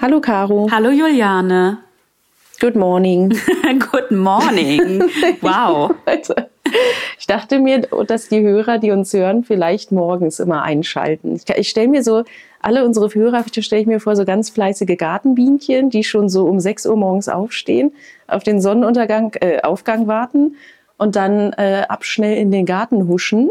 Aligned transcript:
Hallo 0.00 0.22
Caro. 0.22 0.68
Hallo 0.70 0.90
Juliane. 0.90 1.78
Good 2.58 2.74
morning. 2.74 3.28
Good 3.92 4.10
morning. 4.10 5.02
Wow. 5.42 5.94
Also, 6.06 6.34
ich 7.18 7.26
dachte 7.26 7.58
mir, 7.58 7.80
dass 8.06 8.28
die 8.28 8.40
Hörer, 8.40 8.78
die 8.78 8.92
uns 8.92 9.12
hören, 9.12 9.44
vielleicht 9.44 9.92
morgens 9.92 10.40
immer 10.40 10.62
einschalten. 10.62 11.36
Ich, 11.36 11.46
ich 11.54 11.68
stelle 11.68 11.88
mir 11.88 12.02
so, 12.02 12.24
alle 12.62 12.86
unsere 12.86 13.14
Hörer 13.14 13.44
stelle 13.60 13.82
ich 13.82 13.86
mir 13.86 14.00
vor, 14.00 14.16
so 14.16 14.24
ganz 14.24 14.48
fleißige 14.48 14.96
Gartenbienchen, 14.96 15.90
die 15.90 16.04
schon 16.04 16.30
so 16.30 16.46
um 16.46 16.60
6 16.60 16.86
Uhr 16.86 16.96
morgens 16.96 17.28
aufstehen, 17.28 17.92
auf 18.26 18.42
den 18.42 18.62
Sonnenuntergang, 18.62 19.32
äh, 19.40 19.60
Aufgang 19.60 20.06
warten 20.06 20.56
und 20.96 21.14
dann 21.14 21.52
äh, 21.52 21.84
abschnell 21.88 22.38
in 22.38 22.50
den 22.50 22.64
Garten 22.64 23.06
huschen 23.06 23.50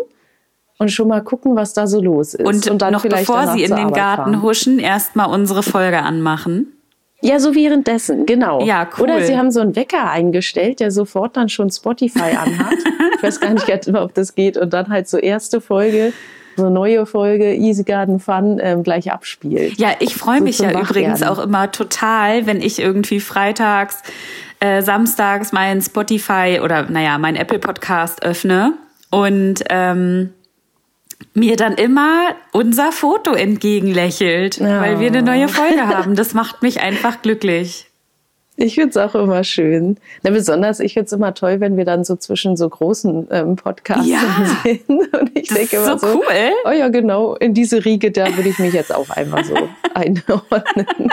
und 0.78 0.92
schon 0.92 1.08
mal 1.08 1.22
gucken, 1.22 1.56
was 1.56 1.74
da 1.74 1.88
so 1.88 2.02
los 2.02 2.34
ist. 2.34 2.46
Und, 2.46 2.70
und 2.70 2.82
dann 2.82 2.94
noch 2.94 3.04
bevor 3.04 3.48
sie 3.48 3.64
in 3.64 3.76
den 3.76 3.92
Garten 3.92 4.34
fahren. 4.34 4.42
huschen, 4.42 4.80
erstmal 4.80 5.30
unsere 5.30 5.64
Folge 5.64 6.02
anmachen. 6.02 6.74
Ja, 7.22 7.40
so 7.40 7.56
währenddessen, 7.56 8.28
genau. 8.28 8.64
Ja, 8.64 8.88
cool. 8.98 9.06
Oder 9.06 9.24
sie 9.24 9.38
haben 9.38 9.50
so 9.50 9.60
einen 9.60 9.76
Wecker 9.76 10.10
eingestellt, 10.10 10.80
der 10.80 10.92
sofort 10.92 11.36
dann 11.36 11.50
schon 11.50 11.72
Spotify 11.72 12.36
anhat. 12.38 12.76
ich 13.16 13.24
weiß 13.24 13.40
gar 13.40 13.54
nicht, 13.54 13.96
ob 13.96 14.14
das 14.14 14.36
geht. 14.36 14.56
Und 14.56 14.72
dann 14.74 14.90
halt 14.90 15.08
so 15.08 15.18
erste 15.18 15.60
Folge, 15.60 16.14
so 16.58 16.70
neue 16.70 17.08
Folge 17.08 17.56
Easy 17.56 17.84
Garden 17.84 18.20
Fun 18.20 18.60
ähm, 18.62 18.84
gleich 18.84 19.12
abspielt. 19.12 19.80
Ja, 19.80 19.90
ich 20.00 20.16
freue 20.16 20.42
mich 20.42 20.58
so 20.58 20.66
ja 20.66 20.80
übrigens 20.80 21.24
auch 21.24 21.40
immer 21.40 21.72
total, 21.72 22.46
wenn 22.46 22.62
ich 22.62 22.80
irgendwie 22.80 23.20
freitags, 23.20 24.04
äh, 24.60 24.84
samstags 24.84 25.52
mein 25.52 25.82
Spotify 25.82 26.60
oder 26.64 26.84
naja, 26.90 27.18
mein 27.18 27.36
Apple 27.36 27.60
Podcast 27.60 28.24
öffne 28.24 28.74
und 29.10 29.64
ähm, 29.70 30.34
mir 31.34 31.56
dann 31.56 31.76
immer 31.76 32.36
unser 32.52 32.92
Foto 32.92 33.34
entgegenlächelt, 33.34 34.60
oh. 34.60 34.64
weil 34.64 35.00
wir 35.00 35.08
eine 35.08 35.22
neue 35.22 35.48
Folge 35.48 35.88
haben. 35.88 36.16
Das 36.16 36.34
macht 36.34 36.62
mich 36.62 36.82
einfach 36.82 37.22
glücklich. 37.22 37.88
Ich 38.60 38.74
finde 38.74 38.90
es 38.90 38.98
auch 38.98 39.14
immer 39.14 39.44
schön. 39.44 39.98
Na, 40.24 40.32
besonders, 40.32 40.80
ich 40.80 40.94
finde 40.94 41.06
es 41.06 41.12
immer 41.12 41.36
toll, 41.36 41.60
wenn 41.60 41.78
wir 41.78 41.86
dann 41.86 42.04
so 42.04 42.16
zwischen 42.16 42.58
so 42.58 42.68
großen 42.68 43.28
ähm, 43.30 43.56
Podcasts 43.56 44.08
ja, 44.08 44.20
sind. 44.64 44.90
Und 44.90 45.32
ich 45.36 45.50
denke 45.50 45.76
immer 45.76 46.00
so, 46.00 46.08
so, 46.08 46.16
cool. 46.16 46.52
oh 46.66 46.72
ja, 46.72 46.90
genau, 46.90 47.36
in 47.36 47.54
diese 47.54 47.86
Riege, 47.86 48.12
da 48.12 48.36
würde 48.36 48.50
ich 48.50 48.58
mich 48.58 48.74
jetzt 48.74 48.94
auch 48.94 49.12
einfach 49.12 49.46
so 49.46 49.56
einordnen. 49.94 51.12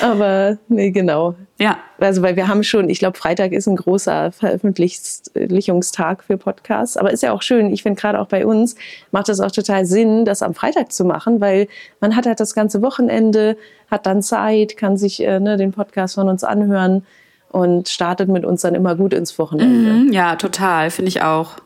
Aber 0.00 0.58
nee, 0.68 0.90
genau. 0.90 1.34
Ja. 1.58 1.78
Also, 1.98 2.22
weil 2.22 2.36
wir 2.36 2.48
haben 2.48 2.64
schon, 2.64 2.88
ich 2.88 2.98
glaube, 2.98 3.16
Freitag 3.16 3.52
ist 3.52 3.66
ein 3.66 3.76
großer 3.76 4.32
Veröffentlichungstag 4.32 6.24
für 6.24 6.36
Podcasts. 6.36 6.96
Aber 6.96 7.12
ist 7.12 7.22
ja 7.22 7.32
auch 7.32 7.42
schön. 7.42 7.72
Ich 7.72 7.82
finde 7.82 8.00
gerade 8.00 8.20
auch 8.20 8.26
bei 8.26 8.44
uns 8.44 8.74
macht 9.10 9.28
es 9.28 9.40
auch 9.40 9.50
total 9.50 9.84
Sinn, 9.86 10.24
das 10.24 10.42
am 10.42 10.54
Freitag 10.54 10.92
zu 10.92 11.04
machen, 11.04 11.40
weil 11.40 11.68
man 12.00 12.16
hat 12.16 12.26
halt 12.26 12.40
das 12.40 12.54
ganze 12.54 12.82
Wochenende, 12.82 13.56
hat 13.90 14.06
dann 14.06 14.22
Zeit, 14.22 14.76
kann 14.76 14.96
sich 14.96 15.22
äh, 15.22 15.40
ne, 15.40 15.56
den 15.56 15.72
Podcast 15.72 16.16
von 16.16 16.28
uns 16.28 16.44
anhören 16.44 17.06
und 17.50 17.88
startet 17.88 18.28
mit 18.28 18.44
uns 18.44 18.62
dann 18.62 18.74
immer 18.74 18.96
gut 18.96 19.12
ins 19.12 19.38
Wochenende. 19.38 19.92
Mhm, 19.92 20.12
ja, 20.12 20.36
total. 20.36 20.90
Finde 20.90 21.10
ich 21.10 21.22
auch. 21.22 21.56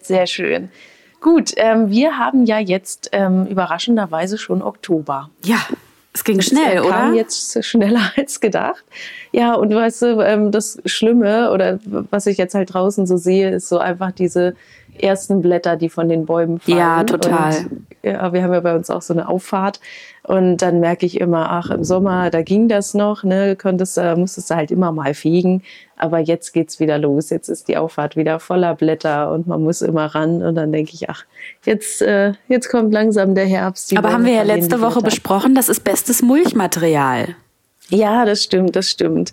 Sehr 0.00 0.26
schön. 0.26 0.68
Gut, 1.20 1.54
ähm, 1.56 1.90
wir 1.90 2.18
haben 2.18 2.44
ja 2.44 2.58
jetzt 2.58 3.08
ähm, 3.12 3.46
überraschenderweise 3.46 4.38
schon 4.38 4.62
Oktober. 4.62 5.30
Ja. 5.42 5.58
Es 6.16 6.24
ging 6.24 6.38
das 6.38 6.46
schnell, 6.46 6.76
kam 6.76 6.86
oder? 6.86 6.94
kam 6.94 7.14
jetzt 7.14 7.62
schneller 7.62 8.10
als 8.16 8.40
gedacht. 8.40 8.82
Ja, 9.32 9.52
und 9.52 9.74
weißt 9.74 10.00
du, 10.00 10.20
ähm, 10.22 10.50
das 10.50 10.78
Schlimme 10.86 11.52
oder 11.52 11.78
was 11.84 12.26
ich 12.26 12.38
jetzt 12.38 12.54
halt 12.54 12.72
draußen 12.72 13.06
so 13.06 13.18
sehe, 13.18 13.50
ist 13.50 13.68
so 13.68 13.76
einfach 13.76 14.12
diese 14.12 14.56
ersten 15.02 15.42
Blätter, 15.42 15.76
die 15.76 15.88
von 15.88 16.08
den 16.08 16.26
Bäumen 16.26 16.60
fallen. 16.60 16.78
Ja, 16.78 17.04
total. 17.04 17.56
Und, 17.56 17.86
ja, 18.02 18.32
wir 18.32 18.42
haben 18.42 18.52
ja 18.52 18.60
bei 18.60 18.74
uns 18.74 18.90
auch 18.90 19.02
so 19.02 19.12
eine 19.12 19.28
Auffahrt 19.28 19.80
und 20.22 20.58
dann 20.58 20.80
merke 20.80 21.06
ich 21.06 21.20
immer, 21.20 21.50
ach, 21.50 21.70
im 21.70 21.84
Sommer, 21.84 22.30
da 22.30 22.42
ging 22.42 22.68
das 22.68 22.94
noch, 22.94 23.22
ne, 23.22 23.54
konntest, 23.54 23.96
äh, 23.96 24.16
musstest 24.16 24.50
du 24.50 24.56
halt 24.56 24.72
immer 24.72 24.90
mal 24.90 25.14
fegen. 25.14 25.62
Aber 25.96 26.18
jetzt 26.18 26.52
geht's 26.52 26.80
wieder 26.80 26.98
los. 26.98 27.30
Jetzt 27.30 27.48
ist 27.48 27.68
die 27.68 27.76
Auffahrt 27.76 28.16
wieder 28.16 28.40
voller 28.40 28.74
Blätter 28.74 29.32
und 29.32 29.46
man 29.46 29.62
muss 29.62 29.82
immer 29.82 30.06
ran. 30.06 30.42
Und 30.42 30.56
dann 30.56 30.72
denke 30.72 30.92
ich, 30.94 31.08
ach, 31.08 31.24
jetzt, 31.64 32.02
äh, 32.02 32.32
jetzt 32.48 32.68
kommt 32.68 32.92
langsam 32.92 33.36
der 33.36 33.46
Herbst. 33.46 33.96
Aber 33.96 34.12
haben 34.12 34.24
wir 34.24 34.34
ja 34.34 34.42
letzte 34.42 34.80
Woche 34.80 35.00
besprochen, 35.00 35.54
das 35.54 35.68
ist 35.68 35.84
bestes 35.84 36.22
Mulchmaterial. 36.22 37.36
Ja, 37.88 38.24
das 38.24 38.42
stimmt, 38.42 38.74
das 38.74 38.90
stimmt. 38.90 39.32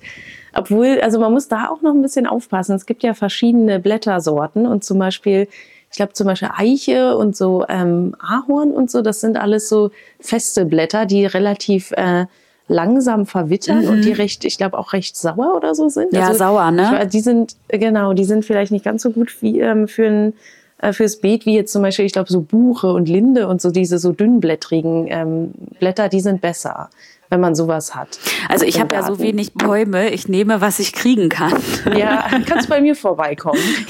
Obwohl, 0.55 0.99
also 1.01 1.19
man 1.19 1.33
muss 1.33 1.47
da 1.47 1.69
auch 1.69 1.81
noch 1.81 1.93
ein 1.93 2.01
bisschen 2.01 2.27
aufpassen. 2.27 2.75
Es 2.75 2.85
gibt 2.85 3.03
ja 3.03 3.13
verschiedene 3.13 3.79
Blättersorten 3.79 4.67
und 4.67 4.83
zum 4.83 4.99
Beispiel 4.99 5.47
ich 5.93 5.97
glaube 5.97 6.13
zum 6.13 6.25
Beispiel 6.25 6.49
Eiche 6.57 7.15
und 7.15 7.37
so 7.37 7.65
ähm, 7.69 8.15
Ahorn 8.17 8.71
und 8.71 8.89
so, 8.89 9.03
das 9.03 9.21
sind 9.21 9.37
alles 9.37 9.69
so 9.69 9.91
feste 10.19 10.65
Blätter, 10.65 11.05
die 11.05 11.27
relativ 11.27 11.91
äh, 11.91 12.25
langsam 12.67 13.27
verwittern 13.27 13.83
mhm. 13.83 13.89
und 13.89 14.01
die 14.01 14.11
recht, 14.11 14.43
ich 14.43 14.57
glaube 14.57 14.77
auch 14.79 14.93
recht 14.93 15.15
sauer 15.15 15.55
oder 15.55 15.75
so 15.75 15.89
sind. 15.89 16.11
Ja, 16.11 16.27
also, 16.27 16.39
sauer, 16.39 16.71
ne? 16.71 17.01
Ich, 17.03 17.09
die 17.09 17.19
sind, 17.19 17.55
genau, 17.67 18.13
die 18.13 18.25
sind 18.25 18.43
vielleicht 18.43 18.71
nicht 18.71 18.83
ganz 18.83 19.03
so 19.03 19.11
gut 19.11 19.39
wie 19.41 19.59
ähm, 19.59 19.87
für 19.87 20.07
ein 20.07 20.33
äh, 20.83 20.93
fürs 20.93 21.17
Beet, 21.17 21.45
wie 21.45 21.55
jetzt 21.55 21.71
zum 21.71 21.81
Beispiel, 21.81 22.05
ich 22.05 22.13
glaube, 22.13 22.31
so 22.31 22.41
Buche 22.41 22.91
und 22.91 23.07
Linde 23.07 23.47
und 23.47 23.61
so 23.61 23.71
diese 23.71 23.99
so 23.99 24.11
dünnblättrigen 24.11 25.07
ähm, 25.09 25.51
Blätter, 25.79 26.09
die 26.09 26.19
sind 26.19 26.41
besser 26.41 26.89
wenn 27.29 27.39
man 27.39 27.55
sowas 27.55 27.95
hat. 27.95 28.19
Also 28.47 28.63
ich 28.63 28.79
habe 28.79 28.93
ja 28.93 29.01
so 29.01 29.17
wenig 29.17 29.55
Bäume, 29.55 30.11
ich 30.11 30.27
nehme, 30.27 30.61
was 30.61 30.77
ich 30.77 30.93
kriegen 30.93 31.29
kann. 31.29 31.55
Ja, 31.97 32.27
kannst 32.45 32.69
bei 32.69 32.79
mir 32.79 32.95
vorbeikommen. 32.95 33.59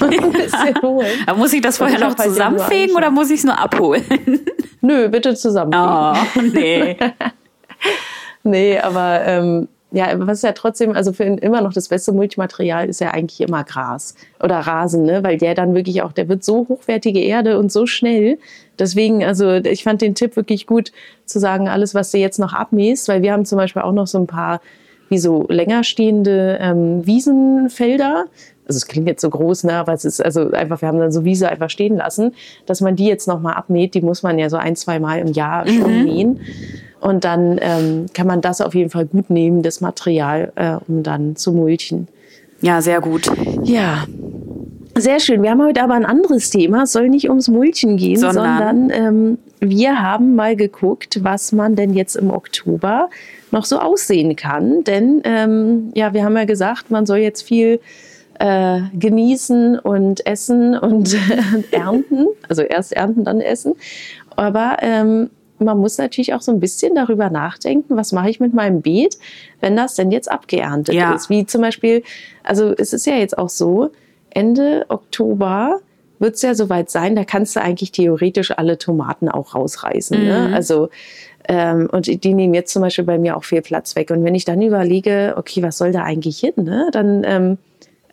Aber 1.26 1.36
muss 1.36 1.52
ich 1.52 1.60
das 1.60 1.76
vorher 1.76 2.00
noch 2.00 2.14
zusammenfegen 2.14 2.96
oder 2.96 3.10
muss 3.10 3.28
ich 3.28 3.40
es 3.40 3.44
nur 3.44 3.58
abholen? 3.58 4.02
Nö, 4.80 5.08
bitte 5.10 5.34
zusammenfegen. 5.34 6.24
Oh, 6.36 6.40
nee. 6.54 6.96
nee, 8.44 8.78
aber 8.78 9.20
ähm, 9.26 9.68
ja, 9.94 10.08
was 10.26 10.42
ja 10.42 10.52
trotzdem, 10.52 10.92
also 10.92 11.12
für 11.12 11.22
immer 11.22 11.60
noch 11.60 11.72
das 11.72 11.88
beste 11.88 12.12
Multimaterial 12.12 12.88
ist 12.88 13.00
ja 13.00 13.12
eigentlich 13.12 13.40
immer 13.40 13.62
Gras 13.62 14.16
oder 14.42 14.58
Rasen, 14.58 15.04
ne? 15.04 15.22
weil 15.22 15.38
der 15.38 15.54
dann 15.54 15.74
wirklich 15.74 16.02
auch, 16.02 16.12
der 16.12 16.28
wird 16.28 16.42
so 16.42 16.66
hochwertige 16.68 17.20
Erde 17.20 17.58
und 17.58 17.70
so 17.70 17.86
schnell. 17.86 18.38
Deswegen, 18.78 19.24
also 19.24 19.52
ich 19.52 19.84
fand 19.84 20.02
den 20.02 20.16
Tipp 20.16 20.34
wirklich 20.34 20.66
gut 20.66 20.90
zu 21.26 21.38
sagen, 21.38 21.68
alles, 21.68 21.94
was 21.94 22.10
du 22.10 22.18
jetzt 22.18 22.38
noch 22.38 22.52
abmähst, 22.52 23.06
weil 23.08 23.22
wir 23.22 23.32
haben 23.32 23.44
zum 23.44 23.56
Beispiel 23.56 23.82
auch 23.82 23.92
noch 23.92 24.08
so 24.08 24.18
ein 24.18 24.26
paar 24.26 24.60
wie 25.08 25.18
so 25.18 25.46
länger 25.48 25.84
stehende 25.84 26.58
ähm, 26.60 27.06
Wiesenfelder. 27.06 28.24
Also 28.66 28.78
es 28.78 28.86
klingt 28.86 29.06
jetzt 29.06 29.20
so 29.20 29.30
groß, 29.30 29.64
ne, 29.64 29.74
aber 29.74 29.92
es 29.92 30.04
ist 30.04 30.24
also 30.24 30.50
einfach, 30.50 30.80
wir 30.80 30.88
haben 30.88 30.98
dann 30.98 31.12
so 31.12 31.24
Wiese 31.24 31.48
einfach 31.48 31.70
stehen 31.70 31.96
lassen, 31.96 32.34
dass 32.66 32.80
man 32.80 32.96
die 32.96 33.06
jetzt 33.06 33.28
nochmal 33.28 33.54
abmäht. 33.54 33.94
Die 33.94 34.00
muss 34.00 34.22
man 34.22 34.38
ja 34.38 34.50
so 34.50 34.56
ein, 34.56 34.74
zwei 34.74 34.98
Mal 34.98 35.20
im 35.20 35.32
Jahr 35.32 35.68
schon 35.68 35.98
mhm. 35.98 36.04
mähen. 36.04 36.40
Und 37.04 37.24
dann 37.24 37.58
ähm, 37.60 38.06
kann 38.14 38.26
man 38.26 38.40
das 38.40 38.62
auf 38.62 38.74
jeden 38.74 38.88
Fall 38.88 39.04
gut 39.04 39.28
nehmen, 39.28 39.62
das 39.62 39.82
Material, 39.82 40.54
äh, 40.54 40.76
um 40.88 41.02
dann 41.02 41.36
zu 41.36 41.52
mulchen. 41.52 42.08
Ja, 42.62 42.80
sehr 42.80 43.02
gut. 43.02 43.30
Ja. 43.62 44.06
Sehr 44.96 45.20
schön. 45.20 45.42
Wir 45.42 45.50
haben 45.50 45.62
heute 45.62 45.82
aber 45.82 45.92
ein 45.92 46.06
anderes 46.06 46.48
Thema. 46.48 46.84
Es 46.84 46.92
soll 46.92 47.10
nicht 47.10 47.28
ums 47.28 47.48
Mulchen 47.48 47.98
gehen, 47.98 48.16
sondern, 48.16 48.88
sondern 48.88 48.90
ähm, 48.90 49.38
wir 49.60 50.00
haben 50.00 50.34
mal 50.34 50.56
geguckt, 50.56 51.22
was 51.22 51.52
man 51.52 51.76
denn 51.76 51.92
jetzt 51.92 52.16
im 52.16 52.30
Oktober 52.30 53.10
noch 53.50 53.66
so 53.66 53.80
aussehen 53.80 54.34
kann. 54.34 54.82
Denn 54.84 55.20
ähm, 55.24 55.90
ja, 55.94 56.14
wir 56.14 56.24
haben 56.24 56.38
ja 56.38 56.46
gesagt, 56.46 56.90
man 56.90 57.04
soll 57.04 57.18
jetzt 57.18 57.42
viel 57.42 57.80
äh, 58.38 58.80
genießen 58.94 59.78
und 59.78 60.26
essen 60.26 60.78
und 60.78 61.14
ernten. 61.70 62.28
Also 62.48 62.62
erst 62.62 62.94
ernten, 62.94 63.24
dann 63.24 63.42
essen. 63.42 63.74
Aber 64.36 64.78
ähm, 64.80 65.28
man 65.58 65.78
muss 65.78 65.98
natürlich 65.98 66.34
auch 66.34 66.40
so 66.40 66.52
ein 66.52 66.60
bisschen 66.60 66.94
darüber 66.94 67.30
nachdenken, 67.30 67.96
was 67.96 68.12
mache 68.12 68.30
ich 68.30 68.40
mit 68.40 68.54
meinem 68.54 68.82
Beet, 68.82 69.18
wenn 69.60 69.76
das 69.76 69.94
denn 69.94 70.10
jetzt 70.10 70.30
abgeerntet 70.30 70.94
ja. 70.94 71.14
ist. 71.14 71.30
Wie 71.30 71.46
zum 71.46 71.60
Beispiel, 71.60 72.02
also 72.42 72.72
es 72.76 72.92
ist 72.92 73.06
ja 73.06 73.14
jetzt 73.14 73.38
auch 73.38 73.48
so, 73.48 73.90
Ende 74.30 74.84
Oktober 74.88 75.80
wird 76.18 76.36
es 76.36 76.42
ja 76.42 76.54
soweit 76.54 76.90
sein, 76.90 77.14
da 77.14 77.24
kannst 77.24 77.56
du 77.56 77.60
eigentlich 77.60 77.92
theoretisch 77.92 78.50
alle 78.50 78.78
Tomaten 78.78 79.28
auch 79.28 79.54
rausreißen. 79.54 80.18
Ne? 80.18 80.24
Mhm. 80.24 80.50
Ne? 80.50 80.56
Also 80.56 80.88
ähm, 81.48 81.88
und 81.92 82.06
die 82.06 82.34
nehmen 82.34 82.54
jetzt 82.54 82.72
zum 82.72 82.82
Beispiel 82.82 83.04
bei 83.04 83.18
mir 83.18 83.36
auch 83.36 83.44
viel 83.44 83.62
Platz 83.62 83.96
weg. 83.96 84.10
Und 84.10 84.24
wenn 84.24 84.34
ich 84.34 84.44
dann 84.44 84.62
überlege, 84.62 85.34
okay, 85.36 85.62
was 85.62 85.78
soll 85.78 85.92
da 85.92 86.02
eigentlich 86.02 86.38
hin, 86.38 86.54
ne? 86.56 86.88
dann 86.92 87.22
ähm, 87.24 87.58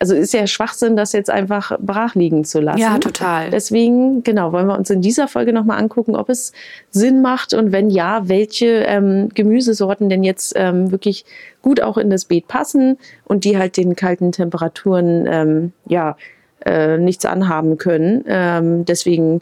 also 0.02 0.16
ist 0.16 0.34
ja 0.34 0.48
Schwachsinn, 0.48 0.96
das 0.96 1.14
jetzt 1.14 1.30
einfach 1.30 1.78
brach 1.80 2.16
liegen 2.16 2.44
zu 2.44 2.60
lassen. 2.60 2.80
Ja, 2.80 2.98
total. 2.98 3.52
Deswegen, 3.52 4.24
genau, 4.24 4.52
wollen 4.52 4.66
wir 4.66 4.76
uns 4.76 4.90
in 4.90 5.02
dieser 5.02 5.28
Folge 5.28 5.54
nochmal 5.54 5.78
angucken, 5.78 6.16
ob 6.16 6.28
es 6.30 6.54
Sinn 6.90 7.22
macht 7.22 7.54
und 7.54 7.72
wenn 7.72 7.92
ja, 7.92 8.28
welche 8.28 8.66
ähm, 8.66 9.30
Gemüsesorten 9.30 10.10
denn 10.10 10.24
jetzt 10.24 10.54
ähm, 10.56 10.92
wirklich 10.92 11.24
gut 11.62 11.82
auch 11.82 12.00
in 12.00 12.10
das 12.10 12.26
Beet 12.26 12.48
passen 12.48 12.98
und 13.26 13.44
die 13.44 13.60
halt 13.60 13.78
den 13.78 13.96
kalten 13.96 14.32
Temperaturen 14.32 15.28
ähm, 15.28 15.72
ja 15.88 16.18
äh, 16.66 16.98
nichts 16.98 17.26
anhaben 17.26 17.78
können. 17.78 18.26
Ähm, 18.28 18.86
deswegen 18.86 19.42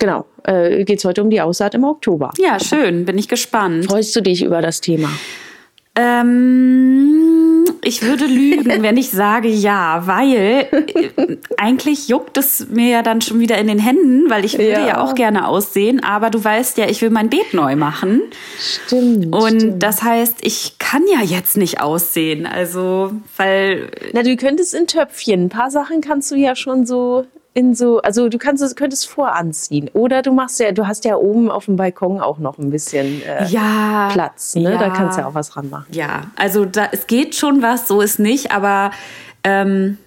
Genau, 0.00 0.26
äh, 0.42 0.84
geht 0.84 0.98
es 0.98 1.04
heute 1.04 1.22
um 1.22 1.30
die 1.30 1.40
Aussaat 1.40 1.74
im 1.74 1.84
Oktober. 1.84 2.32
Ja, 2.36 2.58
schön, 2.58 3.04
bin 3.04 3.16
ich 3.16 3.28
gespannt. 3.28 3.86
Freust 3.86 4.14
du 4.16 4.22
dich 4.22 4.42
über 4.42 4.60
das 4.60 4.80
Thema? 4.80 5.08
Ähm, 5.96 7.53
Ich 7.84 8.02
würde 8.02 8.26
lügen, 8.26 8.64
wenn 8.82 8.96
ich 8.96 9.10
sage 9.10 9.48
ja, 9.48 10.06
weil 10.06 10.34
äh, 10.34 11.36
eigentlich 11.56 12.08
juckt 12.08 12.36
es 12.36 12.68
mir 12.68 12.88
ja 12.90 13.02
dann 13.02 13.20
schon 13.20 13.40
wieder 13.40 13.58
in 13.58 13.66
den 13.66 13.78
Händen, 13.78 14.30
weil 14.30 14.44
ich 14.44 14.54
würde 14.58 14.72
ja, 14.72 14.86
ja 14.86 15.00
auch 15.00 15.14
gerne 15.14 15.46
aussehen, 15.46 16.02
aber 16.02 16.30
du 16.30 16.42
weißt 16.42 16.78
ja, 16.78 16.88
ich 16.88 17.02
will 17.02 17.10
mein 17.10 17.30
Beet 17.30 17.54
neu 17.54 17.76
machen. 17.76 18.22
Stimmt. 18.58 19.34
Und 19.34 19.60
stimmt. 19.60 19.82
das 19.82 20.02
heißt, 20.02 20.38
ich 20.40 20.78
kann 20.78 21.02
ja 21.12 21.22
jetzt 21.22 21.56
nicht 21.56 21.80
aussehen. 21.80 22.46
Also, 22.46 23.12
weil. 23.36 23.90
Na, 24.12 24.22
du 24.22 24.36
könntest 24.36 24.74
in 24.74 24.86
Töpfchen. 24.86 25.44
Ein 25.44 25.48
paar 25.48 25.70
Sachen 25.70 26.00
kannst 26.00 26.30
du 26.30 26.36
ja 26.36 26.56
schon 26.56 26.86
so 26.86 27.26
in 27.54 27.74
so, 27.74 28.02
also 28.02 28.28
du 28.28 28.36
kannst 28.38 28.62
es 28.62 28.74
könntest 28.74 29.08
voranziehen 29.08 29.88
oder 29.92 30.22
du 30.22 30.32
machst 30.32 30.58
ja, 30.60 30.72
du 30.72 30.86
hast 30.86 31.04
ja 31.04 31.14
oben 31.16 31.50
auf 31.50 31.66
dem 31.66 31.76
Balkon 31.76 32.20
auch 32.20 32.38
noch 32.38 32.58
ein 32.58 32.70
bisschen 32.70 33.22
äh, 33.22 33.44
ja, 33.46 34.08
Platz, 34.12 34.56
ne? 34.56 34.72
Ja, 34.72 34.76
Da 34.76 34.90
kannst 34.90 35.16
du 35.16 35.22
ja 35.22 35.28
auch 35.28 35.34
was 35.34 35.56
ranmachen. 35.56 35.86
Ja, 35.94 36.24
also 36.36 36.64
da, 36.64 36.88
es 36.90 37.06
geht 37.06 37.36
schon 37.36 37.62
was, 37.62 37.86
so 37.86 38.00
ist 38.00 38.18
nicht, 38.18 38.50
aber 38.50 38.90
ähm, 39.44 39.98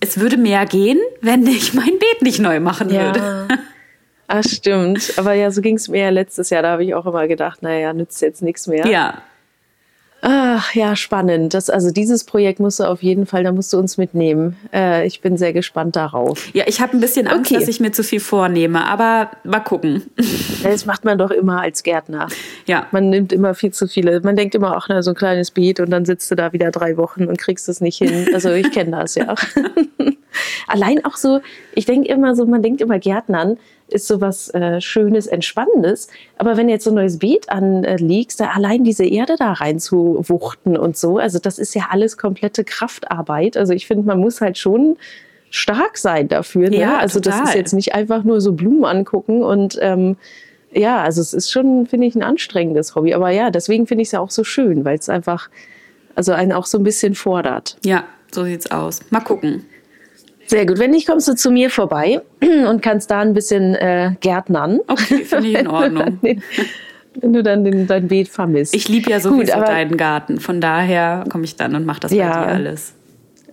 es 0.00 0.18
würde 0.18 0.36
mehr 0.38 0.64
gehen, 0.66 0.98
wenn 1.20 1.46
ich 1.46 1.74
mein 1.74 1.90
Beet 1.98 2.22
nicht 2.22 2.40
neu 2.40 2.58
machen 2.60 2.88
Ja. 2.90 3.02
würde. 3.14 3.48
Ah, 4.26 4.42
stimmt. 4.42 5.12
Aber 5.18 5.34
ja, 5.34 5.50
so 5.50 5.60
ging 5.60 5.76
es 5.76 5.88
mir 5.88 6.04
ja 6.04 6.08
letztes 6.08 6.48
Jahr. 6.48 6.62
Da 6.62 6.70
habe 6.70 6.84
ich 6.84 6.94
auch 6.94 7.04
immer 7.04 7.28
gedacht, 7.28 7.60
naja, 7.62 7.92
nützt 7.92 8.22
jetzt 8.22 8.40
nichts 8.40 8.66
mehr. 8.66 8.86
Ja, 8.86 9.18
Ach, 10.26 10.74
ja, 10.74 10.96
spannend. 10.96 11.52
Das, 11.52 11.68
also 11.68 11.90
dieses 11.90 12.24
Projekt 12.24 12.58
musst 12.58 12.80
du 12.80 12.84
auf 12.84 13.02
jeden 13.02 13.26
Fall, 13.26 13.44
da 13.44 13.52
musst 13.52 13.70
du 13.74 13.78
uns 13.78 13.98
mitnehmen. 13.98 14.56
Äh, 14.72 15.06
ich 15.06 15.20
bin 15.20 15.36
sehr 15.36 15.52
gespannt 15.52 15.96
darauf. 15.96 16.48
ja, 16.54 16.64
ich 16.66 16.80
habe 16.80 16.96
ein 16.96 17.00
bisschen 17.00 17.26
Angst, 17.26 17.50
Okay. 17.50 17.60
dass 17.60 17.68
ich 17.68 17.78
mir 17.78 17.92
zu 17.92 18.02
viel 18.02 18.20
vornehme, 18.20 18.86
aber 18.86 19.30
mal 19.44 19.60
gucken. 19.60 20.02
Das 20.62 20.86
macht 20.86 21.04
man 21.04 21.18
doch 21.18 21.30
immer 21.30 21.60
als 21.60 21.82
Gärtner. 21.82 22.28
Ja. 22.64 22.86
Man 22.90 23.10
nimmt 23.10 23.34
immer 23.34 23.54
viel 23.54 23.72
zu 23.72 23.86
viele. 23.86 24.18
Man 24.22 24.34
denkt 24.34 24.54
immer, 24.54 24.74
ach, 24.78 24.86
na, 24.88 25.02
so 25.02 25.10
ein 25.10 25.16
kleines 25.16 25.50
Beet 25.50 25.78
und 25.78 25.90
dann 25.90 26.06
sitzt 26.06 26.30
du 26.30 26.36
da 26.36 26.54
wieder 26.54 26.70
drei 26.70 26.96
Wochen 26.96 27.26
und 27.26 27.36
kriegst 27.36 27.68
es 27.68 27.82
nicht 27.82 27.98
hin. 27.98 28.28
Also 28.32 28.50
ich 28.52 28.70
kenne 28.72 28.92
das 28.92 29.16
ja. 29.16 29.34
Allein 30.66 31.04
auch 31.04 31.16
so, 31.16 31.40
ich 31.74 31.84
denke 31.84 32.08
immer 32.08 32.34
so, 32.34 32.46
man 32.46 32.62
denkt 32.62 32.80
immer, 32.80 32.98
Gärtnern 32.98 33.58
ist 33.88 34.06
so 34.06 34.20
was 34.20 34.52
äh, 34.54 34.80
Schönes, 34.80 35.26
Entspannendes. 35.26 36.08
Aber 36.38 36.56
wenn 36.56 36.68
jetzt 36.68 36.84
so 36.84 36.90
ein 36.90 36.96
neues 36.96 37.18
Beet 37.18 37.50
anlegst, 37.50 38.40
da 38.40 38.50
allein 38.50 38.84
diese 38.84 39.04
Erde 39.04 39.36
da 39.38 39.52
reinzuwuchten 39.52 40.76
und 40.76 40.96
so, 40.96 41.18
also 41.18 41.38
das 41.38 41.58
ist 41.58 41.74
ja 41.74 41.88
alles 41.90 42.16
komplette 42.16 42.64
Kraftarbeit. 42.64 43.56
Also 43.56 43.72
ich 43.72 43.86
finde, 43.86 44.06
man 44.06 44.18
muss 44.18 44.40
halt 44.40 44.58
schon 44.58 44.96
stark 45.50 45.98
sein 45.98 46.28
dafür. 46.28 46.70
Ne? 46.70 46.78
Ja, 46.78 46.98
also 46.98 47.20
das 47.20 47.36
total. 47.36 47.48
ist 47.48 47.54
jetzt 47.54 47.72
nicht 47.72 47.94
einfach 47.94 48.24
nur 48.24 48.40
so 48.40 48.52
Blumen 48.52 48.84
angucken 48.84 49.42
und 49.42 49.78
ähm, 49.80 50.16
ja, 50.72 51.02
also 51.02 51.20
es 51.20 51.32
ist 51.32 51.52
schon, 51.52 51.86
finde 51.86 52.06
ich, 52.06 52.16
ein 52.16 52.22
anstrengendes 52.22 52.94
Hobby. 52.94 53.14
Aber 53.14 53.30
ja, 53.30 53.50
deswegen 53.50 53.86
finde 53.86 54.02
ich 54.02 54.08
es 54.08 54.12
ja 54.12 54.20
auch 54.20 54.30
so 54.30 54.42
schön, 54.42 54.84
weil 54.84 54.98
es 54.98 55.08
einfach, 55.08 55.48
also 56.16 56.32
einen 56.32 56.52
auch 56.52 56.66
so 56.66 56.78
ein 56.78 56.84
bisschen 56.84 57.14
fordert. 57.14 57.76
Ja, 57.84 58.04
so 58.32 58.44
sieht's 58.44 58.70
aus. 58.70 59.00
Mal 59.10 59.20
gucken. 59.20 59.64
Sehr 60.46 60.66
gut. 60.66 60.78
Wenn 60.78 60.90
nicht, 60.90 61.06
kommst 61.06 61.26
du 61.28 61.34
zu 61.34 61.50
mir 61.50 61.70
vorbei 61.70 62.20
und 62.68 62.82
kannst 62.82 63.10
da 63.10 63.20
ein 63.20 63.34
bisschen 63.34 63.74
äh, 63.74 64.12
gärtnern. 64.20 64.80
Okay, 64.86 65.24
finde 65.24 65.48
ich 65.48 65.58
in 65.58 65.66
Ordnung. 65.68 66.18
Wenn 67.20 67.32
du 67.32 67.44
dann 67.44 67.62
den, 67.64 67.86
dein 67.86 68.08
Beet 68.08 68.28
vermisst. 68.28 68.74
Ich 68.74 68.88
liebe 68.88 69.08
ja 69.08 69.20
sowieso 69.20 69.52
Gut, 69.56 69.68
deinen 69.68 69.96
Garten. 69.96 70.40
Von 70.40 70.60
daher 70.60 71.24
komme 71.30 71.44
ich 71.44 71.54
dann 71.54 71.76
und 71.76 71.86
mache 71.86 72.00
das 72.00 72.12
Ja. 72.12 72.40
bei 72.40 72.46
dir 72.46 72.52
alles. 72.54 72.94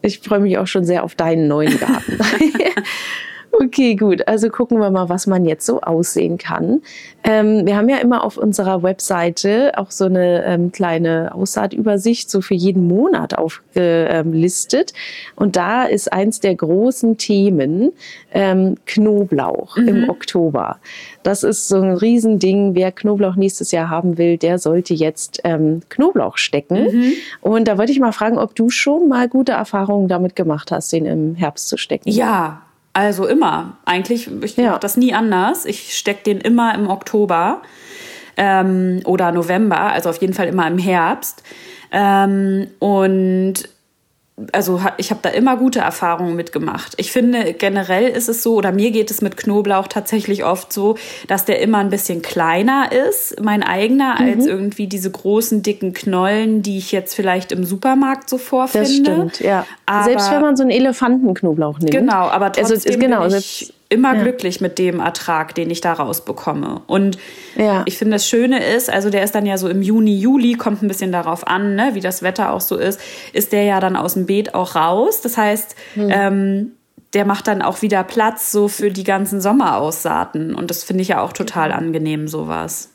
Ich 0.02 0.20
freue 0.20 0.40
mich 0.40 0.58
auch 0.58 0.66
schon 0.66 0.84
sehr 0.84 1.04
auf 1.04 1.14
deinen 1.14 1.48
neuen 1.48 1.80
Garten. 1.80 2.18
okay, 3.52 3.96
gut. 3.96 4.28
Also 4.28 4.50
gucken 4.50 4.80
wir 4.80 4.90
mal, 4.90 5.10
was 5.10 5.28
man 5.28 5.46
jetzt 5.46 5.66
so 5.66 5.82
aussehen 5.82 6.38
kann. 6.38 6.82
Ähm, 7.24 7.66
wir 7.66 7.76
haben 7.78 7.90
ja 7.90 7.98
immer 7.98 8.24
auf 8.24 8.38
unserer 8.38 8.84
Webseite 8.84 9.74
auch 9.78 9.92
so 9.92 10.06
eine 10.06 10.44
ähm, 10.46 10.72
kleine 10.72 11.34
Aussaatübersicht 11.34 12.30
so 12.30 12.42
für 12.42 12.56
jeden 12.56 12.88
Monat 12.88 13.38
aufgelistet. 13.38 14.94
Und 15.36 15.56
da 15.56 15.84
ist 15.84 16.12
eins 16.12 16.40
der 16.40 16.56
großen 16.56 17.18
Themen 17.18 17.92
ähm, 18.34 18.76
Knoblauch 18.86 19.78
im 19.78 20.10
Oktober. 20.10 20.78
Das 21.24 21.44
ist 21.44 21.68
so 21.68 21.78
ein 21.78 21.94
Riesending. 21.94 22.76
Wer 22.76 22.92
Knoblauch 22.92 23.36
nächstes 23.36 23.72
Jahr 23.72 23.90
haben 23.90 24.18
will, 24.18 24.38
der 24.38 24.58
sollte 24.58 24.94
jetzt 24.94 25.42
ähm, 25.44 25.82
Knoblauch 25.90 26.38
stecken. 26.38 27.14
Und 27.42 27.68
da 27.68 27.78
wollte 27.78 27.92
ich 27.92 28.00
mal 28.00 28.12
fragen, 28.12 28.38
ob 28.38 28.56
du 28.56 28.70
schon 28.70 29.08
mal 29.08 29.30
gute 29.30 29.52
Erfahrungen 29.52 30.08
damit 30.08 30.36
gemacht 30.36 30.72
hast, 30.72 30.92
den 30.92 31.06
im 31.06 31.36
Herbst 31.36 31.68
zu 31.68 31.78
stecken. 31.78 32.10
Ja, 32.10 32.62
also 32.94 33.28
immer. 33.28 33.78
Eigentlich, 33.86 34.30
ich 34.44 34.58
Ja. 34.58 34.72
mache 34.72 34.80
das 34.80 34.98
nie 34.98 35.14
anders. 35.14 35.66
Ich 35.66 35.98
stecke 35.98 36.24
den 36.24 36.42
immer 36.42 36.74
im 36.76 36.90
Oktober 36.90 37.62
ähm, 38.38 39.02
oder 39.06 39.32
November, 39.32 39.80
also 39.80 40.10
auf 40.10 40.18
jeden 40.22 40.34
Fall 40.34 40.48
immer 40.48 40.68
im 40.68 40.78
Herbst. 40.78 41.44
Ähm, 41.92 42.68
und 42.80 43.54
also 44.52 44.82
ich 44.98 45.10
habe 45.12 45.20
da 45.24 45.30
immer 45.30 45.58
gute 45.58 45.80
Erfahrungen 45.80 46.36
mitgemacht. 46.36 46.94
Ich 46.98 47.12
finde 47.12 47.54
generell 47.54 48.08
ist 48.08 48.30
es 48.30 48.44
so, 48.44 48.56
oder 48.56 48.72
mir 48.72 48.92
geht 48.92 49.12
es 49.12 49.22
mit 49.22 49.38
Knoblauch 49.38 49.88
tatsächlich 49.88 50.44
oft 50.46 50.72
so, 50.74 50.96
dass 51.28 51.46
der 51.46 51.60
immer 51.62 51.80
ein 51.80 51.90
bisschen 51.90 52.22
kleiner 52.22 52.92
ist, 52.92 53.42
mein 53.42 53.64
eigener, 53.64 54.20
Mhm. 54.22 54.28
als 54.28 54.46
irgendwie 54.46 54.88
diese 54.88 55.12
großen, 55.12 55.62
dicken 55.64 55.94
Knollen, 55.94 56.62
die 56.62 56.78
ich 56.78 56.92
jetzt 56.92 57.14
vielleicht 57.16 57.52
im 57.52 57.64
Supermarkt 57.64 58.30
so 58.30 58.38
vorfinde. 58.38 58.88
Das 58.88 58.94
stimmt, 58.96 59.40
ja. 59.40 59.66
Aber 59.86 60.04
Selbst 60.06 60.32
wenn 60.32 60.42
man 60.42 60.56
so 60.56 60.64
einen 60.64 60.72
Elefantenknoblauch 60.72 61.80
nimmt. 61.80 61.92
Genau, 61.92 62.28
aber 62.30 62.48
Also, 62.58 62.74
trotzdem 62.74 62.94
ist- 62.94 63.00
genau, 63.00 63.28
bin 63.28 63.38
ich 63.38 63.74
immer 63.92 64.16
ja. 64.16 64.24
glücklich 64.24 64.62
mit 64.62 64.80
dem 64.80 65.00
Ertrag, 65.00 65.54
den 65.54 65.70
ich 65.70 65.82
da 65.82 65.94
rausbekomme. 65.94 66.82
Und 66.88 67.18
Ja. 67.56 67.84
ich 67.86 67.98
finde, 67.98 68.16
das 68.16 68.28
Schöne 68.28 68.64
ist, 68.64 68.90
also 68.90 69.10
der 69.10 69.24
ist 69.24 69.36
dann 69.36 69.46
ja 69.46 69.58
so 69.58 69.68
im 69.70 69.82
Juni, 69.82 70.18
Juli, 70.18 70.54
kommt 70.54 70.82
ein 70.82 70.88
bisschen 70.88 71.12
darauf 71.12 71.46
an, 71.48 71.76
ne, 71.76 71.92
wie 71.94 72.00
das 72.00 72.24
Wetter 72.24 72.52
auch 72.54 72.62
so 72.62 72.78
ist, 72.78 73.00
ist 73.34 73.52
der 73.52 73.64
ja 73.64 73.80
dann 73.80 73.96
aus 73.96 74.14
dem 74.16 74.26
Beet 74.26 74.56
auch 74.56 74.76
raus. 74.76 75.22
Das 75.22 75.38
heißt, 75.38 75.76
Hm. 75.96 76.10
ähm, 76.12 76.72
der 77.14 77.26
macht 77.26 77.48
dann 77.48 77.62
auch 77.62 77.82
wieder 77.82 78.04
Platz 78.06 78.52
so 78.54 78.70
für 78.70 78.90
die 78.90 79.04
ganzen 79.04 79.42
Sommeraussaaten. 79.42 80.56
Und 80.56 80.70
das 80.70 80.84
finde 80.86 81.02
ich 81.02 81.10
ja 81.10 81.22
auch 81.22 81.34
total 81.34 81.72
angenehm, 81.74 82.28
sowas. 82.30 82.94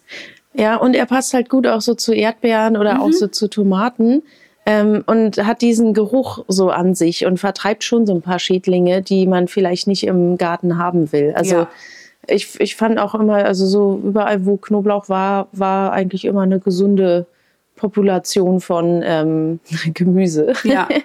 Ja, 0.55 0.77
und 0.77 0.95
er 0.97 1.05
passt 1.05 1.35
halt 1.35 1.51
gut 1.51 1.67
auch 1.67 1.83
so 1.83 1.95
zu 1.95 2.15
Erdbeeren 2.15 2.79
oder 2.79 2.95
Mhm. 2.95 3.01
auch 3.03 3.13
so 3.13 3.27
zu 3.29 3.49
Tomaten. 3.49 4.23
Ähm, 4.67 5.05
und 5.07 5.39
hat 5.47 5.63
diesen 5.63 5.95
Geruch 5.95 6.45
so 6.49 6.71
an 6.71 6.95
sich 6.95 7.25
und 7.25 7.39
vertreibt 7.39 7.85
schon 7.85 8.05
so 8.05 8.15
ein 8.15 8.23
paar 8.23 8.41
Schädlinge, 8.41 9.01
die 9.01 9.27
man 9.27 9.47
vielleicht 9.47 9.87
nicht 9.87 10.05
im 10.05 10.37
Garten 10.39 10.77
haben 10.77 11.13
will. 11.13 11.33
Also 11.37 11.55
Ja. 11.55 11.69
ich, 12.27 12.59
ich 12.61 12.75
fand 12.75 12.99
auch 12.99 13.15
immer, 13.15 13.37
also 13.37 13.65
so 13.65 14.01
überall, 14.05 14.45
wo 14.45 14.57
Knoblauch 14.57 15.09
war, 15.09 15.47
war 15.53 15.93
eigentlich 15.93 16.25
immer 16.25 16.43
eine 16.43 16.59
gesunde 16.59 17.27
Population 17.77 18.61
von 18.61 19.03
ähm, 19.05 19.61
Gemüse. 19.95 20.53
Ja. 20.65 20.89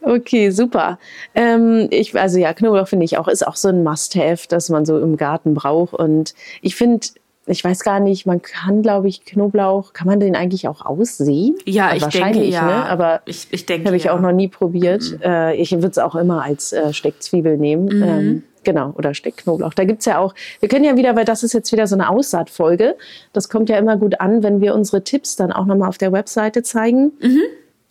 Okay, 0.00 0.50
super. 0.50 0.98
Ähm, 1.34 1.88
ich, 1.90 2.18
also 2.18 2.38
ja, 2.38 2.54
Knoblauch 2.54 2.86
finde 2.86 3.04
ich 3.04 3.18
auch, 3.18 3.26
ist 3.26 3.44
auch 3.46 3.56
so 3.56 3.68
ein 3.68 3.82
Must-Have, 3.82 4.46
das 4.48 4.68
man 4.68 4.86
so 4.86 4.98
im 5.00 5.16
Garten 5.16 5.54
braucht. 5.54 5.92
Und 5.92 6.34
ich 6.62 6.76
finde, 6.76 7.08
ich 7.48 7.64
weiß 7.64 7.82
gar 7.82 8.00
nicht, 8.00 8.26
man 8.26 8.42
kann, 8.42 8.82
glaube 8.82 9.08
ich, 9.08 9.24
Knoblauch, 9.24 9.92
kann 9.92 10.06
man 10.06 10.20
den 10.20 10.36
eigentlich 10.36 10.68
auch 10.68 10.84
aussehen? 10.84 11.56
Ja, 11.64 11.90
Äh, 11.90 11.96
ich 11.96 12.02
Wahrscheinlich, 12.02 12.52
denke 12.52 12.54
ja. 12.54 12.66
Ne? 12.66 12.86
Aber 12.86 13.22
ich, 13.24 13.48
ich 13.50 13.66
denke 13.66 13.86
habe 13.86 13.96
ich 13.96 14.04
ja. 14.04 14.14
auch 14.14 14.20
noch 14.20 14.32
nie 14.32 14.48
probiert. 14.48 15.18
Äh, 15.22 15.56
ich 15.56 15.72
würde 15.72 15.88
es 15.88 15.98
auch 15.98 16.14
immer 16.14 16.42
als 16.42 16.72
äh, 16.72 16.92
Steckzwiebel 16.92 17.56
nehmen. 17.56 17.84
Mhm. 17.86 18.02
Ähm, 18.02 18.42
genau, 18.64 18.92
oder 18.96 19.14
Steckknoblauch. 19.14 19.74
Da 19.74 19.84
gibt's 19.84 20.04
ja 20.04 20.18
auch, 20.18 20.34
wir 20.60 20.68
können 20.68 20.84
ja 20.84 20.96
wieder, 20.96 21.16
weil 21.16 21.24
das 21.24 21.42
ist 21.42 21.54
jetzt 21.54 21.72
wieder 21.72 21.86
so 21.86 21.94
eine 21.94 22.08
Aussaatfolge. 22.10 22.96
Das 23.32 23.48
kommt 23.48 23.68
ja 23.68 23.78
immer 23.78 23.96
gut 23.96 24.20
an, 24.20 24.42
wenn 24.42 24.60
wir 24.60 24.74
unsere 24.74 25.02
Tipps 25.02 25.36
dann 25.36 25.52
auch 25.52 25.66
nochmal 25.66 25.88
auf 25.88 25.98
der 25.98 26.12
Webseite 26.12 26.62
zeigen. 26.62 27.12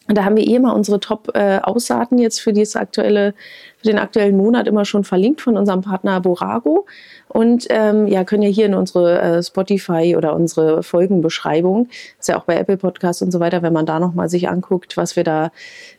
Und 0.08 0.18
da 0.18 0.24
haben 0.24 0.38
wir 0.38 0.48
eh 0.48 0.58
mal 0.60 0.72
unsere 0.72 1.00
Top-Aussaaten 1.00 2.18
jetzt 2.18 2.40
für, 2.40 2.54
dieses 2.54 2.76
aktuelle, 2.76 3.34
für 3.88 3.94
den 3.94 4.00
aktuellen 4.00 4.36
Monat 4.36 4.68
immer 4.68 4.84
schon 4.84 5.06
verlinkt 5.06 5.40
von 5.40 5.56
unserem 5.56 5.82
Partner 5.82 6.20
Borago. 6.20 6.86
Und 7.30 7.68
ähm, 7.70 8.08
ja, 8.08 8.24
können 8.24 8.44
ja 8.44 8.50
hier 8.50 8.66
in 8.66 8.74
unsere 8.74 9.22
äh, 9.22 9.44
Spotify 9.44 10.16
oder 10.18 10.34
unsere 10.34 10.82
Folgenbeschreibung, 10.82 11.90
ist 12.20 12.30
ja 12.30 12.38
auch 12.38 12.46
bei 12.46 12.56
Apple 12.58 12.78
Podcasts 12.78 13.22
und 13.22 13.32
so 13.32 13.40
weiter, 13.40 13.62
wenn 13.62 13.74
man 13.74 13.86
da 13.86 14.00
nochmal 14.00 14.30
sich 14.30 14.48
anguckt, 14.48 14.96
was 14.96 15.16
wir 15.16 15.24
da 15.24 15.52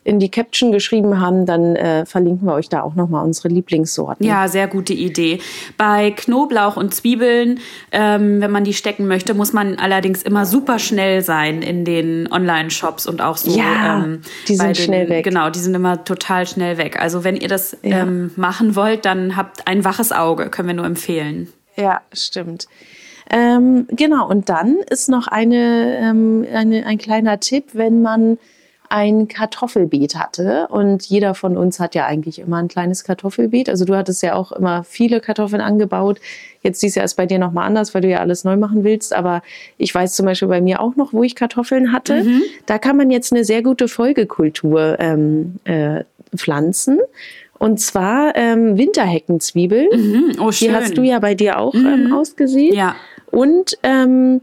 in 0.03 0.19
die 0.19 0.29
Caption 0.29 0.71
geschrieben 0.71 1.19
haben, 1.21 1.45
dann 1.45 1.75
äh, 1.75 2.05
verlinken 2.05 2.47
wir 2.47 2.53
euch 2.53 2.67
da 2.67 2.81
auch 2.81 2.95
nochmal 2.95 3.23
unsere 3.23 3.49
Lieblingssorten. 3.49 4.25
Ja, 4.25 4.47
sehr 4.47 4.67
gute 4.67 4.93
Idee. 4.93 5.39
Bei 5.77 6.11
Knoblauch 6.11 6.77
und 6.77 6.95
Zwiebeln, 6.95 7.59
ähm, 7.91 8.41
wenn 8.41 8.51
man 8.51 8.63
die 8.63 8.73
stecken 8.73 9.07
möchte, 9.07 9.35
muss 9.35 9.53
man 9.53 9.77
allerdings 9.77 10.23
immer 10.23 10.47
super 10.47 10.79
schnell 10.79 11.21
sein 11.21 11.61
in 11.61 11.85
den 11.85 12.31
Online-Shops 12.31 13.05
und 13.05 13.21
auch 13.21 13.37
so. 13.37 13.55
Ja, 13.55 14.03
ähm, 14.03 14.21
die 14.47 14.55
sind 14.55 14.69
den, 14.69 14.75
schnell 14.75 15.09
weg. 15.09 15.25
Genau, 15.25 15.51
die 15.51 15.59
sind 15.59 15.75
immer 15.75 16.03
total 16.03 16.47
schnell 16.47 16.77
weg. 16.79 16.99
Also 16.99 17.23
wenn 17.23 17.35
ihr 17.35 17.47
das 17.47 17.77
Ja. 17.81 18.01
ähm, 18.01 18.31
machen 18.35 18.75
wollt, 18.75 19.05
dann 19.05 19.35
habt 19.35 19.67
ein 19.67 19.83
waches 19.85 20.11
Auge, 20.11 20.49
können 20.49 20.67
wir 20.67 20.75
nur 20.75 20.85
empfehlen. 20.85 21.47
Ja, 21.75 22.01
stimmt. 22.11 22.67
Ähm, 23.29 23.87
genau, 23.91 24.27
und 24.27 24.49
dann 24.49 24.77
ist 24.89 25.07
noch 25.07 25.27
eine, 25.27 25.97
ähm, 26.01 26.45
eine, 26.51 26.85
ein 26.85 26.97
kleiner 26.97 27.39
Tipp, 27.39 27.69
wenn 27.73 28.01
man 28.01 28.37
ein 28.89 29.27
Kartoffelbeet 29.27 30.15
hatte. 30.15 30.67
Und 30.69 31.05
jeder 31.05 31.35
von 31.35 31.55
uns 31.57 31.79
hat 31.79 31.93
ja 31.93 32.07
eigentlich 32.07 32.39
immer 32.39 32.57
ein 32.57 32.67
kleines 32.67 33.03
Kartoffelbeet. 33.03 33.69
Also 33.69 33.85
du 33.85 33.95
hattest 33.95 34.23
ja 34.23 34.33
auch 34.33 34.51
immer 34.51 34.83
viele 34.83 35.21
Kartoffeln 35.21 35.61
angebaut. 35.61 36.19
Jetzt 36.63 36.81
dieses 36.81 36.95
Jahr 36.95 37.05
ist 37.05 37.15
bei 37.15 37.27
dir 37.27 37.37
nochmal 37.37 37.67
anders, 37.67 37.93
weil 37.93 38.01
du 38.01 38.09
ja 38.09 38.19
alles 38.19 38.43
neu 38.43 38.57
machen 38.57 38.83
willst. 38.83 39.13
Aber 39.13 39.43
ich 39.77 39.93
weiß 39.93 40.15
zum 40.15 40.25
Beispiel 40.25 40.47
bei 40.47 40.59
mir 40.59 40.81
auch 40.81 40.95
noch, 40.95 41.13
wo 41.13 41.23
ich 41.23 41.35
Kartoffeln 41.35 41.93
hatte. 41.93 42.23
Mhm. 42.23 42.41
Da 42.65 42.79
kann 42.79 42.97
man 42.97 43.11
jetzt 43.11 43.31
eine 43.31 43.45
sehr 43.45 43.61
gute 43.61 43.87
Folgekultur 43.87 44.97
ähm, 44.99 45.59
äh, 45.65 46.03
pflanzen. 46.35 46.99
Und 47.59 47.79
zwar 47.79 48.35
ähm, 48.35 48.77
Winterheckenzwiebeln. 48.77 49.89
Mhm. 49.93 50.35
Oh, 50.41 50.51
schön. 50.51 50.69
Die 50.69 50.75
hast 50.75 50.97
du 50.97 51.03
ja 51.03 51.19
bei 51.19 51.35
dir 51.35 51.59
auch 51.59 51.73
mhm. 51.73 51.85
ähm, 51.85 52.13
ausgesehen. 52.13 52.73
Ja. 52.73 52.95
Und 53.31 53.77
ähm, 53.83 54.41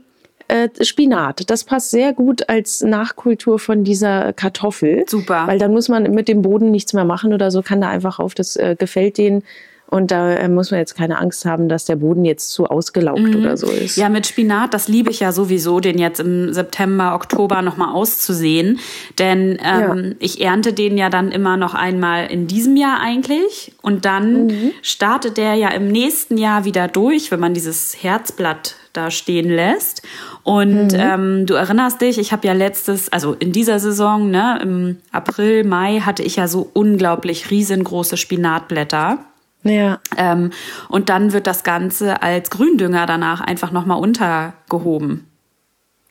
äh, 0.49 0.69
Spinat. 0.83 1.51
Das 1.51 1.65
passt 1.65 1.91
sehr 1.91 2.13
gut 2.13 2.49
als 2.49 2.83
Nachkultur 2.83 3.59
von 3.59 3.85
dieser 3.85 4.33
Kartoffel. 4.33 5.05
Super. 5.09 5.47
Weil 5.47 5.59
dann 5.59 5.73
muss 5.73 5.89
man 5.89 6.05
mit 6.13 6.29
dem 6.29 6.43
Boden 6.43 6.71
nichts 6.71 6.93
mehr 6.93 7.05
machen 7.05 7.33
oder 7.33 7.51
so, 7.51 7.63
kann 7.63 7.81
da 7.81 7.89
einfach 7.89 8.19
auf. 8.19 8.35
Das 8.35 8.57
äh, 8.57 8.77
gefällt 8.79 9.19
denen. 9.19 9.43
Und 9.89 10.11
da 10.11 10.33
äh, 10.33 10.49
muss 10.49 10.71
man 10.71 10.81
jetzt 10.81 10.97
keine 10.97 11.19
Angst 11.19 11.45
haben, 11.45 11.69
dass 11.69 11.85
der 11.85 11.97
Boden 11.97 12.25
jetzt 12.25 12.51
zu 12.51 12.67
ausgelaugt 12.67 13.21
mhm. 13.21 13.37
oder 13.37 13.57
so 13.57 13.69
ist. 13.69 13.97
Ja, 13.97 14.09
mit 14.09 14.27
Spinat, 14.27 14.75
das 14.75 14.89
liebe 14.89 15.11
ich 15.11 15.21
ja 15.21 15.31
sowieso, 15.33 15.79
den 15.79 15.99
jetzt 15.99 16.19
im 16.19 16.53
September, 16.53 17.15
Oktober 17.15 17.63
nochmal 17.63 17.95
auszusehen. 17.95 18.81
Denn 19.19 19.59
ähm, 19.63 20.05
ja. 20.09 20.15
ich 20.19 20.41
ernte 20.41 20.73
den 20.73 20.99
ja 20.99 21.09
dann 21.09 21.31
immer 21.31 21.57
noch 21.57 21.75
einmal 21.75 22.27
in 22.27 22.49
diesem 22.49 22.77
Jahr 22.77 23.01
eigentlich. 23.01 23.73
Und 23.81 24.05
dann 24.05 24.47
mhm. 24.47 24.73
startet 24.83 25.37
der 25.37 25.55
ja 25.55 25.69
im 25.69 25.89
nächsten 25.89 26.37
Jahr 26.37 26.65
wieder 26.65 26.89
durch, 26.89 27.31
wenn 27.31 27.41
man 27.41 27.55
dieses 27.55 28.03
Herzblatt 28.03 28.75
da 28.93 29.11
stehen 29.11 29.49
lässt. 29.49 30.03
Und 30.43 30.93
mhm. 30.93 30.99
ähm, 30.99 31.47
du 31.47 31.55
erinnerst 31.55 32.01
dich, 32.01 32.19
ich 32.19 32.33
habe 32.33 32.47
ja 32.47 32.55
letztes, 32.55 33.13
also 33.13 33.35
in 33.35 33.53
dieser 33.53 33.79
Saison, 33.79 34.31
ne, 34.31 34.59
im 34.63 34.97
April, 35.13 35.65
Mai 35.65 36.01
hatte 36.01 36.23
ich 36.23 36.37
ja 36.37 36.49
so 36.49 36.71
unglaublich 36.73 37.51
riesengroße 37.51 38.17
Spinatblätter. 38.17 39.19
Ja. 39.69 40.01
Ähm, 40.17 40.51
und 40.89 41.09
dann 41.09 41.33
wird 41.33 41.47
das 41.47 41.65
Ganze 41.65 42.23
als 42.23 42.51
Gründünger 42.51 43.07
danach 43.07 43.41
einfach 43.41 43.73
nochmal 43.73 44.01
untergehoben. 44.01 45.27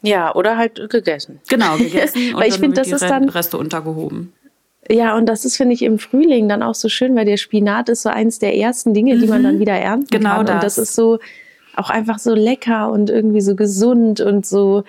Ja, 0.01 0.35
oder 0.35 0.57
halt 0.57 0.89
gegessen. 0.89 1.39
Genau, 1.47 1.77
gegessen 1.77 2.29
und 2.35 2.41
weil 2.41 2.50
ich 2.50 2.59
finde, 2.59 2.75
das 2.75 2.91
ist 2.91 3.01
dann 3.01 3.29
Reste 3.29 3.57
untergehoben. 3.57 4.33
Ja, 4.89 5.17
und 5.17 5.25
das 5.25 5.45
ist, 5.45 5.57
finde 5.57 5.74
ich, 5.74 5.81
im 5.81 5.97
Frühling 5.97 6.47
dann 6.47 6.62
auch 6.62 6.75
so 6.75 6.89
schön, 6.89 7.15
weil 7.15 7.25
der 7.25 7.38
Spinat 7.38 7.89
ist 7.89 8.03
so 8.03 8.09
eins 8.09 8.38
der 8.38 8.55
ersten 8.55 8.93
Dinge, 8.93 9.17
die 9.17 9.25
man 9.25 9.39
mhm. 9.39 9.45
dann 9.45 9.59
wieder 9.59 9.74
ernten 9.74 10.07
genau 10.12 10.38
kann. 10.38 10.45
Das. 10.45 10.55
Und 10.55 10.63
das 10.63 10.77
ist 10.77 10.95
so, 10.95 11.19
auch 11.75 11.89
einfach 11.89 12.19
so 12.19 12.33
lecker 12.33 12.91
und 12.91 13.09
irgendwie 13.09 13.41
so 13.41 13.55
gesund 13.55 14.21
und 14.21 14.45
so, 14.45 14.83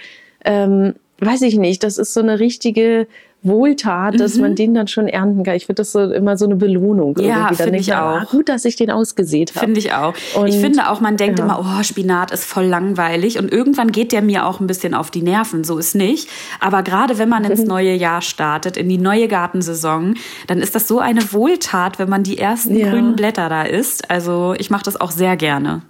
ähm, 0.44 0.94
weiß 1.18 1.42
ich 1.42 1.56
nicht, 1.56 1.82
das 1.82 1.96
ist 1.96 2.12
so 2.12 2.20
eine 2.20 2.38
richtige 2.38 3.06
Wohltat, 3.46 4.18
dass 4.20 4.34
mhm. 4.34 4.40
man 4.42 4.54
den 4.54 4.74
dann 4.74 4.88
schon 4.88 5.08
ernten 5.08 5.42
kann. 5.42 5.54
Ich 5.54 5.66
finde 5.66 5.80
das 5.80 5.92
so 5.92 6.00
immer 6.00 6.36
so 6.36 6.44
eine 6.44 6.56
Belohnung. 6.56 7.16
Ja, 7.20 7.50
finde 7.52 7.78
ich 7.78 7.94
auch. 7.94 8.20
Ah, 8.20 8.26
gut, 8.30 8.48
dass 8.48 8.64
ich 8.64 8.76
den 8.76 8.90
ausgesät 8.90 9.54
habe. 9.54 9.66
Finde 9.66 9.80
ich 9.80 9.92
auch. 9.92 10.14
Und 10.36 10.48
ich 10.48 10.56
finde 10.56 10.90
auch, 10.90 11.00
man 11.00 11.16
denkt 11.16 11.38
ja. 11.38 11.44
immer, 11.44 11.60
oh, 11.60 11.82
Spinat 11.82 12.30
ist 12.30 12.44
voll 12.44 12.66
langweilig 12.66 13.38
und 13.38 13.52
irgendwann 13.52 13.92
geht 13.92 14.12
der 14.12 14.22
mir 14.22 14.46
auch 14.46 14.60
ein 14.60 14.66
bisschen 14.66 14.94
auf 14.94 15.10
die 15.10 15.22
Nerven. 15.22 15.64
So 15.64 15.78
ist 15.78 15.94
nicht. 15.94 16.28
Aber 16.60 16.82
gerade 16.82 17.18
wenn 17.18 17.28
man 17.28 17.44
ins 17.44 17.64
neue 17.66 17.94
Jahr 17.94 18.22
startet, 18.22 18.76
in 18.76 18.88
die 18.88 18.98
neue 18.98 19.28
Gartensaison, 19.28 20.14
dann 20.46 20.60
ist 20.60 20.74
das 20.74 20.88
so 20.88 20.98
eine 20.98 21.32
Wohltat, 21.32 21.98
wenn 21.98 22.08
man 22.08 22.22
die 22.22 22.38
ersten 22.38 22.76
ja. 22.76 22.90
grünen 22.90 23.16
Blätter 23.16 23.48
da 23.48 23.62
isst. 23.62 24.10
Also 24.10 24.54
ich 24.58 24.70
mache 24.70 24.84
das 24.84 25.00
auch 25.00 25.10
sehr 25.10 25.36
gerne. 25.36 25.82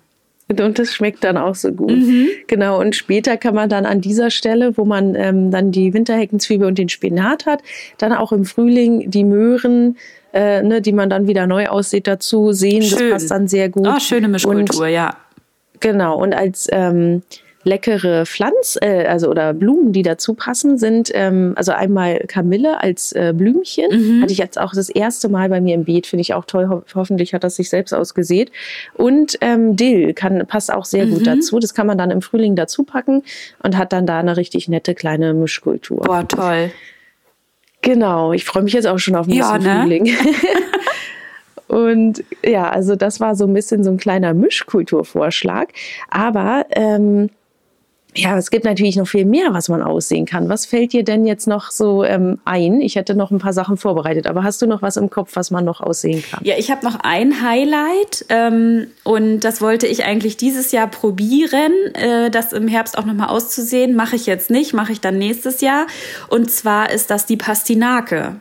Und 0.48 0.78
das 0.78 0.94
schmeckt 0.94 1.24
dann 1.24 1.36
auch 1.36 1.56
so 1.56 1.72
gut. 1.72 1.90
Mhm. 1.90 2.28
Genau. 2.46 2.78
Und 2.80 2.94
später 2.94 3.36
kann 3.36 3.54
man 3.54 3.68
dann 3.68 3.84
an 3.84 4.00
dieser 4.00 4.30
Stelle, 4.30 4.76
wo 4.76 4.84
man 4.84 5.16
ähm, 5.16 5.50
dann 5.50 5.72
die 5.72 5.92
Winterheckenzwiebel 5.92 6.68
und 6.68 6.78
den 6.78 6.88
Spinat 6.88 7.46
hat, 7.46 7.62
dann 7.98 8.12
auch 8.12 8.30
im 8.30 8.44
Frühling 8.44 9.10
die 9.10 9.24
Möhren, 9.24 9.96
äh, 10.32 10.62
ne, 10.62 10.80
die 10.80 10.92
man 10.92 11.10
dann 11.10 11.26
wieder 11.26 11.48
neu 11.48 11.66
aussieht, 11.66 12.06
dazu 12.06 12.52
sehen. 12.52 12.82
Schön. 12.82 13.10
Das 13.10 13.22
passt 13.22 13.30
dann 13.32 13.48
sehr 13.48 13.70
gut. 13.70 13.88
Oh, 13.88 13.98
schöne 13.98 14.28
Mischkultur, 14.28 14.86
und, 14.86 14.90
ja. 14.92 15.16
Genau. 15.80 16.16
Und 16.16 16.32
als 16.32 16.68
ähm, 16.70 17.22
leckere 17.66 18.24
Pflanz, 18.24 18.78
äh, 18.80 19.04
also 19.06 19.28
oder 19.28 19.52
Blumen, 19.52 19.92
die 19.92 20.02
dazu 20.02 20.34
passen, 20.34 20.78
sind 20.78 21.10
ähm, 21.12 21.52
also 21.56 21.72
einmal 21.72 22.20
Kamille 22.28 22.80
als 22.80 23.12
äh, 23.12 23.34
Blümchen. 23.36 23.90
Mhm. 23.90 24.22
Hatte 24.22 24.32
ich 24.32 24.38
jetzt 24.38 24.58
auch 24.58 24.72
das 24.72 24.88
erste 24.88 25.28
Mal 25.28 25.48
bei 25.48 25.60
mir 25.60 25.74
im 25.74 25.84
Beet, 25.84 26.06
finde 26.06 26.22
ich 26.22 26.32
auch 26.32 26.44
toll. 26.44 26.68
Ho 26.68 26.82
hoffentlich 26.94 27.34
hat 27.34 27.42
das 27.44 27.56
sich 27.56 27.68
selbst 27.68 27.92
ausgesät. 27.92 28.52
Und 28.94 29.36
ähm, 29.40 29.74
Dill 29.74 30.14
kann, 30.14 30.46
passt 30.46 30.72
auch 30.72 30.84
sehr 30.84 31.06
mhm. 31.06 31.10
gut 31.10 31.26
dazu. 31.26 31.58
Das 31.58 31.74
kann 31.74 31.88
man 31.88 31.98
dann 31.98 32.12
im 32.12 32.22
Frühling 32.22 32.54
dazu 32.54 32.84
packen 32.84 33.24
und 33.62 33.76
hat 33.76 33.92
dann 33.92 34.06
da 34.06 34.20
eine 34.20 34.36
richtig 34.36 34.68
nette 34.68 34.94
kleine 34.94 35.34
Mischkultur. 35.34 35.98
Boah, 35.98 36.26
toll. 36.26 36.70
Genau, 37.82 38.32
ich 38.32 38.44
freue 38.44 38.62
mich 38.62 38.72
jetzt 38.72 38.86
auch 38.86 38.98
schon 38.98 39.16
auf 39.16 39.26
den 39.26 39.36
ja, 39.36 39.58
ne? 39.58 39.82
Frühling. 39.82 40.08
Und 41.68 42.24
ja, 42.44 42.70
also 42.70 42.94
das 42.94 43.18
war 43.20 43.34
so 43.34 43.44
ein 43.44 43.52
bisschen 43.52 43.82
so 43.82 43.90
ein 43.90 43.96
kleiner 43.96 44.34
Mischkulturvorschlag. 44.34 45.72
Aber 46.08 46.66
ähm, 46.70 47.28
ja, 48.16 48.36
es 48.36 48.50
gibt 48.50 48.64
natürlich 48.64 48.96
noch 48.96 49.06
viel 49.06 49.24
mehr, 49.24 49.52
was 49.52 49.68
man 49.68 49.82
aussehen 49.82 50.26
kann. 50.26 50.48
Was 50.48 50.66
fällt 50.66 50.92
dir 50.92 51.04
denn 51.04 51.26
jetzt 51.26 51.46
noch 51.46 51.70
so 51.70 52.04
ähm, 52.04 52.38
ein? 52.44 52.80
Ich 52.80 52.96
hätte 52.96 53.14
noch 53.14 53.30
ein 53.30 53.38
paar 53.38 53.52
Sachen 53.52 53.76
vorbereitet, 53.76 54.26
aber 54.26 54.42
hast 54.42 54.62
du 54.62 54.66
noch 54.66 54.82
was 54.82 54.96
im 54.96 55.10
Kopf, 55.10 55.32
was 55.34 55.50
man 55.50 55.64
noch 55.64 55.80
aussehen 55.80 56.22
kann? 56.28 56.40
Ja, 56.42 56.54
ich 56.58 56.70
habe 56.70 56.84
noch 56.84 56.98
ein 57.02 57.42
Highlight 57.42 58.26
ähm, 58.28 58.86
und 59.04 59.40
das 59.40 59.60
wollte 59.60 59.86
ich 59.86 60.04
eigentlich 60.04 60.36
dieses 60.36 60.72
Jahr 60.72 60.88
probieren, 60.88 61.72
äh, 61.94 62.30
das 62.30 62.52
im 62.52 62.68
Herbst 62.68 62.96
auch 62.98 63.04
nochmal 63.04 63.28
auszusehen. 63.28 63.94
Mache 63.94 64.16
ich 64.16 64.26
jetzt 64.26 64.50
nicht, 64.50 64.72
mache 64.72 64.92
ich 64.92 65.00
dann 65.00 65.18
nächstes 65.18 65.60
Jahr. 65.60 65.86
Und 66.28 66.50
zwar 66.50 66.90
ist 66.90 67.10
das 67.10 67.26
die 67.26 67.36
Pastinake. 67.36 68.36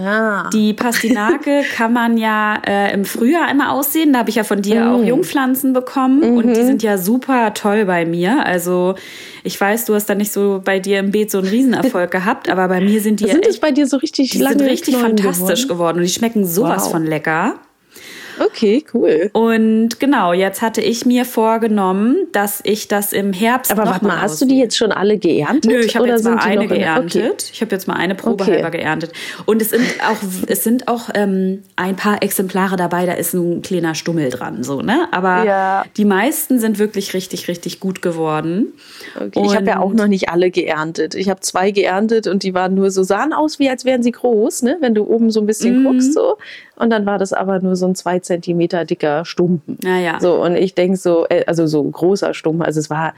Ah. 0.00 0.48
Die 0.52 0.72
Pastinake 0.72 1.62
kann 1.76 1.92
man 1.92 2.16
ja 2.16 2.60
äh, 2.66 2.92
im 2.92 3.04
Frühjahr 3.04 3.46
einmal 3.46 3.70
aussehen. 3.70 4.12
Da 4.12 4.20
habe 4.20 4.30
ich 4.30 4.36
ja 4.36 4.44
von 4.44 4.62
dir 4.62 4.84
mm. 4.84 4.88
auch 4.88 5.04
Jungpflanzen 5.04 5.72
bekommen 5.72 6.20
mhm. 6.20 6.36
und 6.38 6.56
die 6.56 6.64
sind 6.64 6.82
ja 6.82 6.98
super 6.98 7.52
toll 7.54 7.84
bei 7.84 8.04
mir. 8.06 8.44
Also 8.44 8.94
ich 9.44 9.60
weiß, 9.60 9.84
du 9.84 9.94
hast 9.94 10.06
da 10.06 10.14
nicht 10.14 10.32
so 10.32 10.60
bei 10.64 10.78
dir 10.78 10.98
im 10.98 11.10
Beet 11.10 11.30
so 11.30 11.38
einen 11.38 11.48
Riesenerfolg 11.48 12.10
gehabt, 12.10 12.48
aber 12.48 12.68
bei 12.68 12.80
mir 12.80 13.00
sind 13.00 13.20
die 13.20 13.26
sind 13.26 13.46
es 13.46 13.60
bei 13.60 13.70
dir 13.70 13.86
so 13.86 13.98
richtig 13.98 14.30
die 14.30 14.38
sind 14.38 14.60
richtig 14.60 14.96
fantastisch 14.96 15.62
geworden? 15.62 15.80
geworden 15.80 15.96
und 15.98 16.04
die 16.04 16.12
schmecken 16.12 16.46
sowas 16.46 16.84
wow. 16.84 16.92
von 16.92 17.06
lecker. 17.06 17.54
Okay, 18.40 18.82
cool. 18.94 19.28
Und 19.34 20.00
genau, 20.00 20.32
jetzt 20.32 20.62
hatte 20.62 20.80
ich 20.80 21.04
mir 21.04 21.26
vorgenommen, 21.26 22.16
dass 22.32 22.60
ich 22.64 22.88
das 22.88 23.12
im 23.12 23.34
Herbst. 23.34 23.70
Aber 23.70 23.84
warte 23.84 24.06
mal, 24.06 24.22
hast 24.22 24.40
du 24.40 24.46
die 24.46 24.58
jetzt 24.58 24.78
schon 24.78 24.92
alle 24.92 25.18
geerntet? 25.18 25.70
Nö, 25.70 25.80
ich 25.80 25.94
habe 25.94 26.08
jetzt 26.08 26.24
mal 26.24 26.38
eine 26.38 26.66
geerntet. 26.66 27.22
Okay. 27.22 27.50
Ich 27.52 27.60
habe 27.60 27.72
jetzt 27.72 27.86
mal 27.86 27.94
eine 27.94 28.14
Probe 28.14 28.44
okay. 28.44 28.54
halber 28.54 28.70
geerntet. 28.70 29.12
Und 29.44 29.60
es 29.60 29.70
sind 29.70 29.84
auch, 30.02 30.16
es 30.46 30.64
sind 30.64 30.88
auch 30.88 31.10
ähm, 31.14 31.62
ein 31.76 31.96
paar 31.96 32.22
Exemplare 32.22 32.76
dabei, 32.76 33.04
da 33.04 33.12
ist 33.12 33.34
ein 33.34 33.60
kleiner 33.60 33.94
Stummel 33.94 34.30
dran, 34.30 34.64
so, 34.64 34.80
ne? 34.80 35.08
Aber 35.10 35.44
ja. 35.44 35.84
die 35.98 36.06
meisten 36.06 36.58
sind 36.58 36.78
wirklich 36.78 37.12
richtig, 37.12 37.46
richtig 37.46 37.78
gut 37.78 38.00
geworden. 38.00 38.72
Okay. 39.16 39.42
ich 39.44 39.54
habe 39.54 39.66
ja 39.66 39.80
auch 39.80 39.92
noch 39.92 40.06
nicht 40.06 40.30
alle 40.30 40.50
geerntet. 40.50 41.14
Ich 41.14 41.28
habe 41.28 41.40
zwei 41.40 41.72
geerntet 41.72 42.26
und 42.26 42.42
die 42.42 42.54
waren 42.54 42.74
nur 42.74 42.90
so, 42.90 43.02
sahen 43.02 43.34
aus, 43.34 43.58
wie 43.58 43.68
als 43.68 43.84
wären 43.84 44.02
sie 44.02 44.12
groß, 44.12 44.62
ne? 44.62 44.78
Wenn 44.80 44.94
du 44.94 45.04
oben 45.04 45.30
so 45.30 45.40
ein 45.40 45.46
bisschen 45.46 45.82
mhm. 45.82 45.84
guckst, 45.84 46.14
so. 46.14 46.38
Und 46.80 46.90
dann 46.90 47.04
war 47.04 47.18
das 47.18 47.32
aber 47.32 47.60
nur 47.60 47.76
so 47.76 47.86
ein 47.86 47.94
zwei 47.94 48.20
Zentimeter 48.20 48.84
dicker 48.84 49.24
Stumpen. 49.24 49.78
Naja. 49.82 50.18
So, 50.20 50.42
und 50.42 50.56
ich 50.56 50.74
denke 50.74 50.96
so, 50.96 51.26
äh, 51.28 51.44
also 51.46 51.66
so 51.66 51.82
ein 51.82 51.92
großer 51.92 52.32
Stumpen. 52.32 52.62
Also 52.62 52.80
es 52.80 52.88
war 52.88 53.12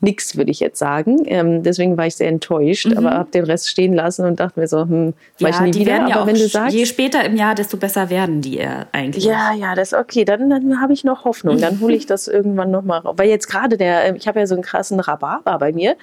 nichts, 0.00 0.36
würde 0.36 0.50
ich 0.50 0.60
jetzt 0.60 0.78
sagen. 0.78 1.22
Ähm, 1.26 1.62
deswegen 1.62 1.96
war 1.96 2.06
ich 2.06 2.14
sehr 2.14 2.28
enttäuscht, 2.28 2.86
mhm. 2.86 2.98
aber 2.98 3.10
habe 3.10 3.30
den 3.30 3.44
Rest 3.44 3.68
stehen 3.68 3.94
lassen 3.94 4.24
und 4.24 4.38
dachte 4.38 4.60
mir 4.60 4.68
so, 4.68 4.82
hm, 4.82 5.14
ja, 5.38 5.60
nie 5.62 5.72
die 5.72 5.80
wieder. 5.80 5.92
Werden 5.92 6.08
ja 6.08 6.14
aber 6.14 6.22
auch 6.22 6.26
wenn 6.28 6.36
du 6.36 6.46
sagst, 6.46 6.76
je 6.76 6.86
später 6.86 7.24
im 7.24 7.36
Jahr, 7.36 7.54
desto 7.54 7.76
besser 7.76 8.08
werden 8.08 8.40
die 8.40 8.60
äh, 8.60 8.84
eigentlich. 8.92 9.24
Ja, 9.24 9.52
ja, 9.52 9.74
das 9.74 9.92
ist 9.92 9.98
okay. 9.98 10.24
Dann, 10.24 10.48
dann 10.50 10.80
habe 10.80 10.92
ich 10.92 11.02
noch 11.02 11.24
Hoffnung. 11.24 11.58
Dann 11.58 11.80
hole 11.80 11.94
ich 11.94 12.06
das 12.06 12.28
irgendwann 12.28 12.70
noch 12.70 12.82
mal 12.82 12.98
raus. 12.98 13.14
Weil 13.18 13.28
jetzt 13.28 13.48
gerade 13.48 13.76
der, 13.76 14.14
ich 14.14 14.28
habe 14.28 14.38
ja 14.38 14.46
so 14.46 14.54
einen 14.54 14.62
krassen 14.62 15.00
Rhabarber 15.00 15.58
bei 15.58 15.72
mir 15.72 15.96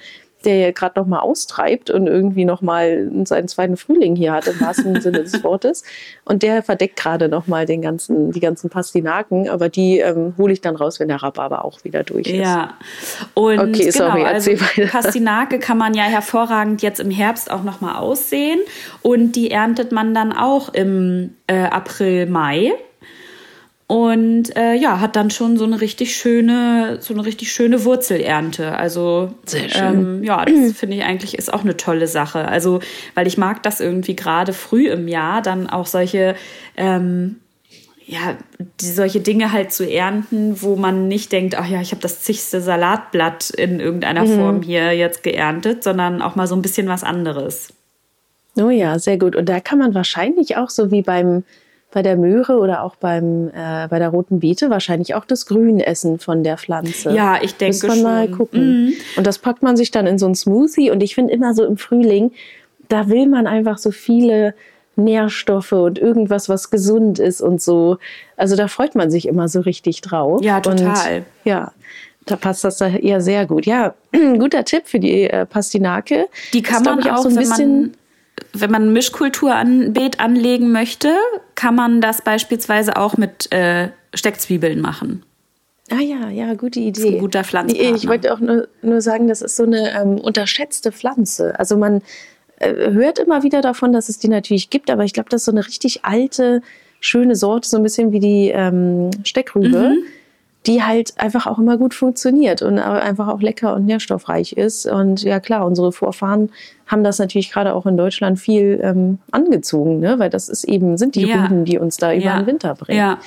der 0.44 0.72
gerade 0.72 0.98
noch 1.00 1.06
mal 1.06 1.20
austreibt 1.20 1.90
und 1.90 2.06
irgendwie 2.06 2.44
noch 2.44 2.62
mal 2.62 3.10
seinen 3.24 3.48
zweiten 3.48 3.76
Frühling 3.76 4.14
hier 4.14 4.32
hat 4.32 4.46
im 4.46 4.60
wahrsten 4.60 5.00
Sinne 5.00 5.22
des 5.22 5.42
Wortes 5.42 5.82
und 6.24 6.42
der 6.42 6.62
verdeckt 6.62 6.96
gerade 6.96 7.28
noch 7.28 7.46
mal 7.46 7.66
den 7.66 7.82
ganzen 7.82 8.30
die 8.30 8.40
ganzen 8.40 8.70
Pastinaken, 8.70 9.48
aber 9.48 9.68
die 9.68 9.98
ähm, 9.98 10.34
hole 10.38 10.52
ich 10.52 10.60
dann 10.60 10.76
raus, 10.76 11.00
wenn 11.00 11.08
der 11.08 11.22
Rhabarber 11.22 11.64
auch 11.64 11.82
wieder 11.84 12.04
durch 12.04 12.26
ist. 12.26 12.36
Ja. 12.36 12.74
Und 13.34 13.58
okay, 13.58 13.90
genau, 13.90 14.08
sorry, 14.08 14.24
also 14.24 14.52
Pastinake 14.90 15.58
kann 15.58 15.78
man 15.78 15.94
ja 15.94 16.04
hervorragend 16.04 16.82
jetzt 16.82 17.00
im 17.00 17.10
Herbst 17.10 17.50
auch 17.50 17.62
noch 17.62 17.80
mal 17.80 17.96
aussehen 17.96 18.60
und 19.02 19.32
die 19.32 19.50
erntet 19.50 19.92
man 19.92 20.14
dann 20.14 20.32
auch 20.32 20.72
im 20.72 21.34
äh, 21.46 21.56
April 21.56 22.26
Mai 22.26 22.72
und 23.88 24.56
äh, 24.56 24.74
ja, 24.74 24.98
hat 25.00 25.14
dann 25.14 25.30
schon 25.30 25.56
so 25.56 25.64
eine 25.64 25.80
richtig 25.80 26.16
schöne, 26.16 26.98
so 27.00 27.14
eine 27.14 27.24
richtig 27.24 27.52
schöne 27.52 27.84
Wurzelernte. 27.84 28.76
Also 28.76 29.32
Sehr 29.44 29.68
schön. 29.68 29.84
Ähm, 29.84 30.24
ja, 30.24 30.44
das 30.44 30.72
finde 30.76 30.96
ich 30.96 31.04
eigentlich 31.04 31.38
ist 31.38 31.52
auch 31.52 31.62
eine 31.62 31.76
tolle 31.76 32.08
Sache. 32.08 32.48
Also, 32.48 32.80
weil 33.14 33.28
ich 33.28 33.38
mag 33.38 33.62
das 33.62 33.80
irgendwie 33.80 34.16
gerade 34.16 34.52
früh 34.52 34.88
im 34.88 35.06
Jahr 35.06 35.40
dann 35.40 35.68
auch 35.68 35.86
solche 35.86 36.34
ähm, 36.76 37.36
ja, 38.06 38.36
die, 38.80 38.86
solche 38.86 39.20
Dinge 39.20 39.50
halt 39.52 39.72
zu 39.72 39.88
ernten, 39.88 40.62
wo 40.62 40.76
man 40.76 41.08
nicht 41.08 41.32
denkt, 41.32 41.56
ach 41.56 41.68
ja, 41.68 41.80
ich 41.80 41.90
habe 41.90 42.00
das 42.00 42.22
zigste 42.22 42.60
Salatblatt 42.60 43.50
in 43.50 43.80
irgendeiner 43.80 44.24
mhm. 44.24 44.36
Form 44.36 44.62
hier 44.62 44.92
jetzt 44.92 45.24
geerntet, 45.24 45.82
sondern 45.82 46.22
auch 46.22 46.36
mal 46.36 46.46
so 46.46 46.54
ein 46.54 46.62
bisschen 46.62 46.86
was 46.88 47.02
anderes. 47.02 47.72
Oh 48.56 48.70
ja, 48.70 48.98
sehr 48.98 49.18
gut. 49.18 49.34
Und 49.34 49.48
da 49.48 49.58
kann 49.60 49.78
man 49.78 49.94
wahrscheinlich 49.94 50.56
auch 50.56 50.70
so 50.70 50.92
wie 50.92 51.02
beim 51.02 51.42
bei 51.96 52.02
der 52.02 52.18
Möhre 52.18 52.58
oder 52.58 52.82
auch 52.82 52.96
beim, 52.96 53.48
äh, 53.54 53.88
bei 53.88 53.98
der 53.98 54.10
roten 54.10 54.38
Beete 54.38 54.68
wahrscheinlich 54.68 55.14
auch 55.14 55.24
das 55.24 55.46
Grün 55.46 55.80
essen 55.80 56.18
von 56.18 56.44
der 56.44 56.58
Pflanze. 56.58 57.14
Ja, 57.14 57.38
ich 57.40 57.56
denke 57.56 57.74
Muss 57.74 57.86
man 57.86 57.96
schon. 57.96 58.02
mal 58.02 58.28
gucken. 58.28 58.84
Mhm. 58.84 58.92
Und 59.16 59.26
das 59.26 59.38
packt 59.38 59.62
man 59.62 59.78
sich 59.78 59.92
dann 59.92 60.06
in 60.06 60.18
so 60.18 60.26
einen 60.26 60.34
Smoothie. 60.34 60.90
Und 60.90 61.02
ich 61.02 61.14
finde 61.14 61.32
immer 61.32 61.54
so 61.54 61.64
im 61.64 61.78
Frühling, 61.78 62.32
da 62.90 63.08
will 63.08 63.26
man 63.26 63.46
einfach 63.46 63.78
so 63.78 63.92
viele 63.92 64.54
Nährstoffe 64.96 65.72
und 65.72 65.98
irgendwas, 65.98 66.50
was 66.50 66.68
gesund 66.68 67.18
ist 67.18 67.40
und 67.40 67.62
so. 67.62 67.96
Also 68.36 68.56
da 68.56 68.68
freut 68.68 68.94
man 68.94 69.10
sich 69.10 69.26
immer 69.26 69.48
so 69.48 69.60
richtig 69.60 70.02
drauf. 70.02 70.42
Ja, 70.42 70.60
total. 70.60 71.16
Und, 71.16 71.24
ja, 71.44 71.72
da 72.26 72.36
passt 72.36 72.62
das 72.62 72.76
da 72.76 72.88
eher 72.88 73.22
sehr 73.22 73.46
gut. 73.46 73.64
Ja, 73.64 73.94
guter 74.38 74.66
Tipp 74.66 74.82
für 74.84 75.00
die 75.00 75.30
äh, 75.30 75.46
Pastinake. 75.46 76.28
Die 76.52 76.60
kann 76.60 76.82
glaub 76.82 76.96
man 76.96 77.06
ich, 77.06 77.10
auch, 77.10 77.22
so 77.22 77.30
ein 77.30 77.36
wenn 77.36 77.40
bisschen. 77.40 77.80
man 77.80 77.92
wenn 78.52 78.70
man 78.70 78.82
ein 78.84 78.92
Mischkulturanbeet 78.92 80.20
anlegen 80.20 80.72
möchte, 80.72 81.14
kann 81.56 81.74
man 81.74 82.00
das 82.00 82.22
beispielsweise 82.22 82.96
auch 82.96 83.16
mit 83.16 83.50
äh, 83.52 83.88
Steckzwiebeln 84.14 84.80
machen. 84.80 85.24
Ah 85.90 86.00
ja, 86.00 86.30
ja, 86.30 86.54
gute 86.54 86.80
Idee. 86.80 87.00
ist 87.00 87.06
ein 87.06 87.18
guter 87.18 87.44
Pflanzpartner. 87.44 87.96
Ich 87.96 88.08
wollte 88.08 88.32
auch 88.32 88.40
nur, 88.40 88.68
nur 88.82 89.00
sagen, 89.00 89.28
das 89.28 89.42
ist 89.42 89.56
so 89.56 89.64
eine 89.64 89.92
ähm, 90.00 90.18
unterschätzte 90.18 90.90
Pflanze. 90.92 91.58
Also 91.58 91.76
man 91.76 92.02
äh, 92.58 92.90
hört 92.90 93.18
immer 93.18 93.42
wieder 93.42 93.60
davon, 93.62 93.92
dass 93.92 94.08
es 94.08 94.18
die 94.18 94.28
natürlich 94.28 94.70
gibt, 94.70 94.90
aber 94.90 95.04
ich 95.04 95.12
glaube, 95.12 95.28
das 95.30 95.42
ist 95.42 95.44
so 95.46 95.52
eine 95.52 95.64
richtig 95.66 96.04
alte, 96.04 96.60
schöne 97.00 97.36
Sorte, 97.36 97.68
so 97.68 97.76
ein 97.76 97.82
bisschen 97.84 98.12
wie 98.12 98.20
die 98.20 98.48
ähm, 98.48 99.10
Steckrübe, 99.24 99.90
Mhm. 99.90 99.98
Die 100.66 100.82
halt 100.82 101.14
einfach 101.18 101.46
auch 101.46 101.58
immer 101.58 101.76
gut 101.78 101.94
funktioniert 101.94 102.60
und 102.62 102.78
einfach 102.78 103.28
auch 103.28 103.40
lecker 103.40 103.74
und 103.74 103.86
nährstoffreich 103.86 104.52
ist. 104.54 104.86
Und 104.86 105.22
ja 105.22 105.38
klar, 105.40 105.64
unsere 105.64 105.92
Vorfahren 105.92 106.50
haben 106.86 107.04
das 107.04 107.18
natürlich 107.18 107.52
gerade 107.52 107.74
auch 107.74 107.86
in 107.86 107.96
Deutschland 107.96 108.38
viel 108.38 108.80
ähm, 108.82 109.18
angezogen, 109.30 110.00
ne? 110.00 110.18
weil 110.18 110.30
das 110.30 110.48
ist 110.48 110.64
eben, 110.64 110.96
sind 110.98 111.14
die 111.14 111.26
Ja. 111.26 111.44
Rüben, 111.44 111.64
die 111.64 111.78
uns 111.78 111.96
da 111.96 112.12
über 112.12 112.24
Ja. 112.24 112.38
den 112.38 112.46
Winter 112.46 112.74
bringen. 112.74 112.98
Ja, 112.98 113.18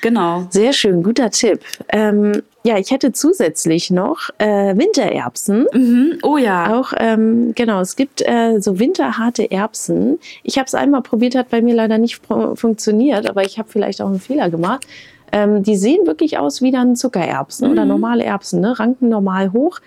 genau. 0.00 0.46
Sehr 0.50 0.72
schön, 0.72 1.02
guter 1.02 1.30
Tipp. 1.30 1.60
Ähm, 1.88 2.42
ja, 2.64 2.76
ich 2.76 2.90
hätte 2.90 3.12
zusätzlich 3.12 3.90
noch 3.90 4.30
äh, 4.38 4.76
Wintererbsen. 4.76 5.66
Mhm. 5.72 6.18
Oh 6.22 6.36
ja. 6.36 6.76
Auch, 6.78 6.92
ähm, 6.98 7.52
genau, 7.54 7.80
es 7.80 7.94
gibt 7.96 8.20
äh, 8.26 8.58
so 8.60 8.78
winterharte 8.78 9.50
Erbsen. 9.50 10.18
Ich 10.42 10.58
habe 10.58 10.66
es 10.66 10.74
einmal 10.74 11.02
probiert, 11.02 11.34
hat 11.36 11.50
bei 11.50 11.62
mir 11.62 11.74
leider 11.74 11.98
nicht 11.98 12.20
funktioniert, 12.54 13.28
aber 13.30 13.42
ich 13.44 13.58
habe 13.58 13.68
vielleicht 13.70 14.02
auch 14.02 14.08
einen 14.08 14.20
Fehler 14.20 14.50
gemacht. 14.50 14.86
Ähm, 15.32 15.62
die 15.62 15.76
sehen 15.76 16.06
wirklich 16.06 16.38
aus 16.38 16.62
wie 16.62 16.70
dann 16.70 16.96
Zuckererbsen 16.96 17.70
oder 17.70 17.84
normale 17.84 18.24
Erbsen, 18.24 18.60
ne? 18.60 18.78
ranken 18.78 19.08
normal 19.08 19.52
hoch. 19.52 19.80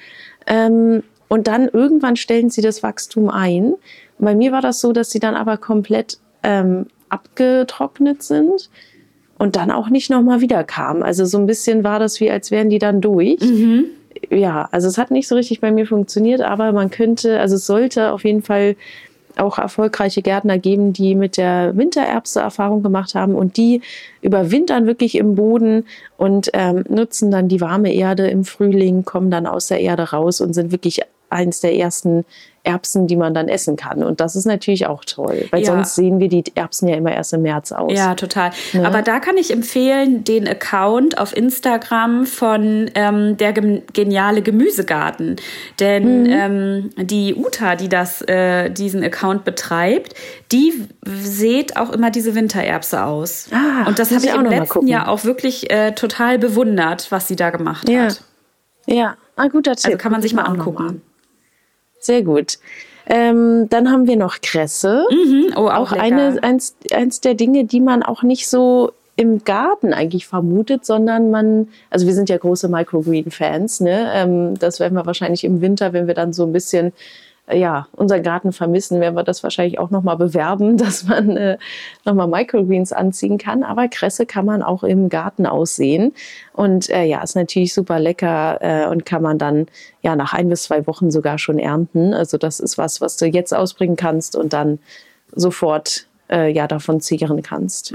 Ähm, 0.47 1.03
und 1.27 1.47
dann 1.47 1.67
irgendwann 1.67 2.15
stellen 2.15 2.49
sie 2.49 2.61
das 2.61 2.83
Wachstum 2.83 3.29
ein. 3.29 3.73
Und 3.73 4.25
bei 4.25 4.35
mir 4.35 4.51
war 4.51 4.61
das 4.61 4.81
so, 4.81 4.91
dass 4.91 5.11
sie 5.11 5.19
dann 5.19 5.35
aber 5.35 5.57
komplett 5.57 6.19
ähm, 6.43 6.87
abgetrocknet 7.09 8.23
sind 8.23 8.69
und 9.37 9.55
dann 9.55 9.71
auch 9.71 9.89
nicht 9.89 10.09
nochmal 10.09 10.41
wiederkamen. 10.41 11.03
Also 11.03 11.25
so 11.25 11.37
ein 11.37 11.47
bisschen 11.47 11.83
war 11.83 11.99
das 11.99 12.19
wie, 12.19 12.29
als 12.29 12.51
wären 12.51 12.69
die 12.69 12.79
dann 12.79 13.01
durch. 13.01 13.39
Ja, 14.29 14.69
also 14.71 14.87
es 14.87 14.97
hat 14.97 15.09
nicht 15.09 15.27
so 15.27 15.35
richtig 15.35 15.61
bei 15.61 15.71
mir 15.71 15.87
funktioniert, 15.87 16.41
aber 16.41 16.71
man 16.73 16.91
könnte, 16.91 17.39
also 17.39 17.55
es 17.55 17.65
sollte 17.65 18.11
auf 18.11 18.23
jeden 18.23 18.43
Fall 18.43 18.75
auch 19.37 19.57
erfolgreiche 19.57 20.21
Gärtner 20.21 20.57
geben, 20.57 20.93
die 20.93 21.15
mit 21.15 21.37
der 21.37 21.75
Wintererbse 21.75 22.39
Erfahrung 22.39 22.83
gemacht 22.83 23.15
haben 23.15 23.35
und 23.35 23.57
die 23.57 23.81
überwintern 24.21 24.85
wirklich 24.85 25.15
im 25.15 25.35
Boden 25.35 25.85
und 26.17 26.49
ähm, 26.53 26.83
nutzen 26.89 27.31
dann 27.31 27.47
die 27.47 27.61
warme 27.61 27.93
Erde 27.93 28.27
im 28.27 28.43
Frühling, 28.43 29.05
kommen 29.05 29.31
dann 29.31 29.47
aus 29.47 29.67
der 29.67 29.79
Erde 29.79 30.11
raus 30.11 30.41
und 30.41 30.53
sind 30.53 30.71
wirklich 30.71 31.01
eins 31.31 31.59
der 31.61 31.75
ersten 31.75 32.25
Erbsen, 32.63 33.07
die 33.07 33.15
man 33.15 33.33
dann 33.33 33.47
essen 33.47 33.75
kann. 33.75 34.03
Und 34.03 34.19
das 34.21 34.35
ist 34.35 34.45
natürlich 34.45 34.85
auch 34.85 35.03
toll, 35.03 35.47
weil 35.49 35.61
Ja. 35.61 35.65
sonst 35.73 35.95
sehen 35.95 36.19
wir 36.19 36.29
die 36.29 36.43
Erbsen 36.53 36.87
ja 36.87 36.95
immer 36.95 37.11
erst 37.11 37.33
im 37.33 37.41
März 37.41 37.71
aus. 37.71 37.91
Ja, 37.97 38.13
total. 38.13 38.51
Ne? 38.73 38.85
Aber 38.85 39.01
da 39.01 39.19
kann 39.19 39.35
ich 39.37 39.51
empfehlen, 39.51 40.23
den 40.23 40.47
Account 40.47 41.17
auf 41.17 41.35
Instagram 41.35 42.27
von 42.27 42.91
ähm, 42.93 43.35
der 43.37 43.53
gem- 43.53 43.81
geniale 43.93 44.43
Gemüsegarten. 44.43 45.37
Denn 45.79 46.23
Mhm. 46.23 46.29
ähm, 46.29 46.89
die 46.97 47.33
Uta, 47.33 47.75
die 47.75 47.89
das, 47.89 48.21
äh, 48.27 48.69
diesen 48.69 49.03
Account 49.03 49.43
betreibt, 49.43 50.13
die 50.51 50.85
sät 51.03 51.77
auch 51.77 51.89
immer 51.89 52.11
diese 52.11 52.35
Wintererbse 52.35 53.03
aus. 53.03 53.47
Ah, 53.51 53.87
Und 53.87 53.97
das 53.97 54.11
habe 54.11 54.23
ich 54.23 54.31
auch 54.33 54.35
im 54.35 54.43
noch 54.43 54.51
mal 54.51 54.59
letzten. 54.59 54.87
Jahr 54.87 55.09
auch 55.09 55.23
wirklich 55.23 55.71
äh, 55.71 55.93
total 55.93 56.37
bewundert, 56.37 57.07
was 57.11 57.27
sie 57.27 57.35
da 57.35 57.49
gemacht 57.49 57.89
Ja. 57.89 58.03
hat. 58.03 58.21
Ja, 58.85 59.15
ein 59.35 59.49
guter 59.49 59.75
Tipp. 59.75 59.85
Also 59.85 59.97
kann 59.97 60.11
man 60.11 60.21
sich 60.21 60.31
ich 60.33 60.35
mal 60.35 60.43
angucken. 60.43 60.83
an. 60.87 61.01
Sehr 62.01 62.23
gut. 62.23 62.59
Ähm, 63.05 63.67
dann 63.69 63.91
haben 63.91 64.07
wir 64.07 64.17
noch 64.17 64.41
Kresse. 64.41 65.05
Mhm. 65.09 65.53
Oh, 65.55 65.67
auch, 65.67 65.91
auch 65.91 65.91
eine, 65.93 66.41
eins, 66.43 66.75
eins 66.91 67.21
der 67.21 67.35
Dinge, 67.35 67.65
die 67.65 67.79
man 67.79 68.03
auch 68.03 68.23
nicht 68.23 68.47
so 68.47 68.91
im 69.15 69.43
Garten 69.43 69.93
eigentlich 69.93 70.25
vermutet, 70.27 70.85
sondern 70.85 71.29
man, 71.29 71.67
also 71.89 72.07
wir 72.07 72.13
sind 72.13 72.29
ja 72.29 72.37
große 72.37 72.69
Microgreen-Fans, 72.69 73.81
ne? 73.81 74.11
Ähm, 74.13 74.57
das 74.57 74.79
werden 74.79 74.95
wir 74.95 75.05
wahrscheinlich 75.05 75.43
im 75.43 75.61
Winter, 75.61 75.93
wenn 75.93 76.07
wir 76.07 76.15
dann 76.15 76.33
so 76.33 76.43
ein 76.43 76.53
bisschen 76.53 76.91
ja, 77.51 77.87
unseren 77.93 78.23
Garten 78.23 78.51
vermissen, 78.53 78.99
werden 78.99 79.15
wir 79.15 79.23
das 79.23 79.43
wahrscheinlich 79.43 79.79
auch 79.79 79.89
nochmal 79.89 80.17
bewerben, 80.17 80.77
dass 80.77 81.05
man 81.05 81.35
äh, 81.37 81.57
nochmal 82.05 82.27
Microgreens 82.27 82.93
anziehen 82.93 83.37
kann. 83.37 83.63
Aber 83.63 83.87
Kresse 83.87 84.25
kann 84.25 84.45
man 84.45 84.63
auch 84.63 84.83
im 84.83 85.09
Garten 85.09 85.45
aussehen. 85.45 86.13
Und 86.53 86.89
äh, 86.89 87.03
ja, 87.03 87.21
ist 87.21 87.35
natürlich 87.35 87.73
super 87.73 87.99
lecker 87.99 88.59
äh, 88.61 88.87
und 88.87 89.05
kann 89.05 89.21
man 89.21 89.37
dann 89.37 89.67
ja 90.01 90.15
nach 90.15 90.33
ein 90.33 90.49
bis 90.49 90.63
zwei 90.63 90.85
Wochen 90.87 91.11
sogar 91.11 91.37
schon 91.37 91.59
ernten. 91.59 92.13
Also 92.13 92.37
das 92.37 92.59
ist 92.59 92.77
was, 92.77 93.01
was 93.01 93.17
du 93.17 93.25
jetzt 93.25 93.53
ausbringen 93.53 93.95
kannst 93.95 94.35
und 94.35 94.53
dann 94.53 94.79
sofort 95.33 96.07
äh, 96.29 96.51
ja 96.51 96.67
davon 96.67 97.01
zehren 97.01 97.41
kannst. 97.41 97.93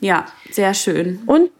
Ja, 0.00 0.26
sehr 0.50 0.74
schön. 0.74 1.20
Und 1.26 1.50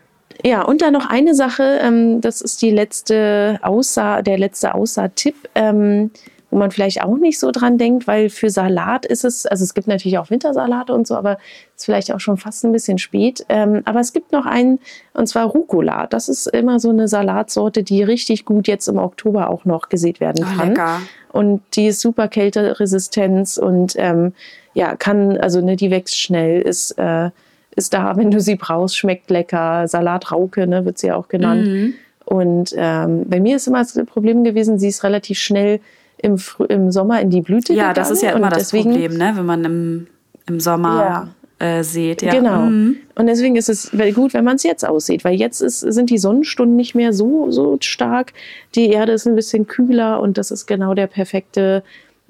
ja, 0.45 0.63
und 0.63 0.83
dann 0.83 0.93
noch 0.93 1.09
eine 1.09 1.35
Sache, 1.35 1.79
ähm, 1.83 2.21
das 2.21 2.41
ist 2.41 2.63
die 2.63 2.71
letzte 2.71 3.59
Aussaat, 3.63 4.27
der 4.27 4.39
letzte 4.39 4.75
Aussaat-Tipp, 4.75 5.37
ähm, 5.55 6.11
wo 6.53 6.59
man 6.59 6.71
vielleicht 6.71 7.03
auch 7.03 7.17
nicht 7.17 7.41
so 7.41 7.51
dran 7.51 7.79
denkt, 7.79 8.07
weil 8.07 8.29
für 8.29 8.51
Salat 8.51 9.07
ist 9.07 9.25
es, 9.25 9.47
also 9.47 9.65
es 9.65 9.73
gibt 9.73 9.89
natürlich 9.89 10.19
auch 10.19 10.29
Wintersalate 10.29 10.93
und 10.93 11.07
so, 11.07 11.17
aber 11.17 11.39
ist 11.75 11.87
vielleicht 11.87 12.13
auch 12.13 12.21
schon 12.21 12.37
fast 12.37 12.63
ein 12.65 12.73
bisschen 12.73 12.99
spät. 12.99 13.47
Ähm, 13.49 13.81
aber 13.87 14.01
es 14.01 14.13
gibt 14.13 14.33
noch 14.33 14.45
einen, 14.45 14.79
und 15.15 15.27
zwar 15.29 15.47
Rucola. 15.47 16.07
Das 16.07 16.29
ist 16.29 16.47
immer 16.49 16.79
so 16.79 16.91
eine 16.91 17.09
Salatsorte, 17.09 17.83
die 17.83 18.03
richtig 18.03 18.45
gut 18.45 18.69
jetzt 18.69 18.87
im 18.87 18.99
Oktober 18.99 19.49
auch 19.49 19.65
noch 19.65 19.89
gesät 19.89 20.21
werden 20.21 20.45
Oh, 20.47 20.57
kann. 20.59 20.69
lecker. 20.69 21.01
Und 21.33 21.63
die 21.73 21.87
ist 21.87 22.03
super 22.03 22.29
Kälteresistenz 22.29 23.57
und 23.57 23.95
ähm, 23.97 24.35
ja, 24.75 24.95
kann, 24.95 25.39
also 25.39 25.63
ne, 25.63 25.77
die 25.77 25.91
wächst 25.91 26.21
schnell, 26.21 26.61
ist, 26.61 26.99
äh, 26.99 27.31
ist 27.77 27.95
da, 27.95 28.15
wenn 28.19 28.31
du 28.31 28.41
sie 28.41 28.57
brauchst, 28.57 28.99
schmeckt 28.99 29.31
lecker. 29.31 29.89
Salatrauke, 29.89 30.67
ne, 30.67 30.85
wird 30.85 30.99
sie 30.99 31.07
ja 31.07 31.17
auch 31.17 31.29
genannt. 31.29 31.67
Mhm. 31.67 31.95
Und 32.27 32.75
ähm, 32.77 33.25
bei 33.27 33.41
mir 33.41 33.57
ist 33.57 33.67
immer 33.69 33.79
das 33.79 33.99
Problem 34.05 34.45
gewesen, 34.45 34.79
sie 34.79 34.89
ist 34.89 35.03
relativ 35.03 35.39
schnell 35.39 35.81
im, 36.23 36.39
im 36.69 36.91
Sommer 36.91 37.21
in 37.21 37.31
die 37.31 37.41
Blüte 37.41 37.73
Ja, 37.75 37.89
gegangen. 37.91 37.95
das 37.97 38.11
ist 38.11 38.23
ja 38.23 38.31
immer 38.31 38.49
das 38.49 38.71
Problem, 38.71 39.17
ne? 39.17 39.33
wenn 39.35 39.47
man 39.47 39.65
im, 39.65 40.07
im 40.47 40.61
Sommer 40.61 41.29
äh, 41.59 41.83
sieht. 41.85 42.23
Ja. 42.23 42.33
Genau. 42.33 42.63
Mhm. 42.63 42.97
Und 43.15 43.27
deswegen 43.27 43.57
ist 43.57 43.69
es 43.69 43.91
gut, 44.15 44.35
wenn 44.35 44.45
man 44.45 44.57
es 44.57 44.63
jetzt 44.63 44.87
aussieht, 44.87 45.25
weil 45.25 45.35
jetzt 45.35 45.61
ist, 45.61 45.81
sind 45.81 46.11
die 46.11 46.19
Sonnenstunden 46.19 46.77
nicht 46.77 46.95
mehr 46.95 47.13
so, 47.13 47.51
so 47.51 47.77
stark. 47.81 48.33
Die 48.75 48.89
Erde 48.89 49.13
ist 49.13 49.27
ein 49.27 49.37
bisschen 49.37 49.67
kühler 49.67 50.21
und 50.21 50.39
das 50.39 50.51
ist 50.51 50.67
genau 50.67 50.95
der 50.95 51.07
perfekte 51.07 51.83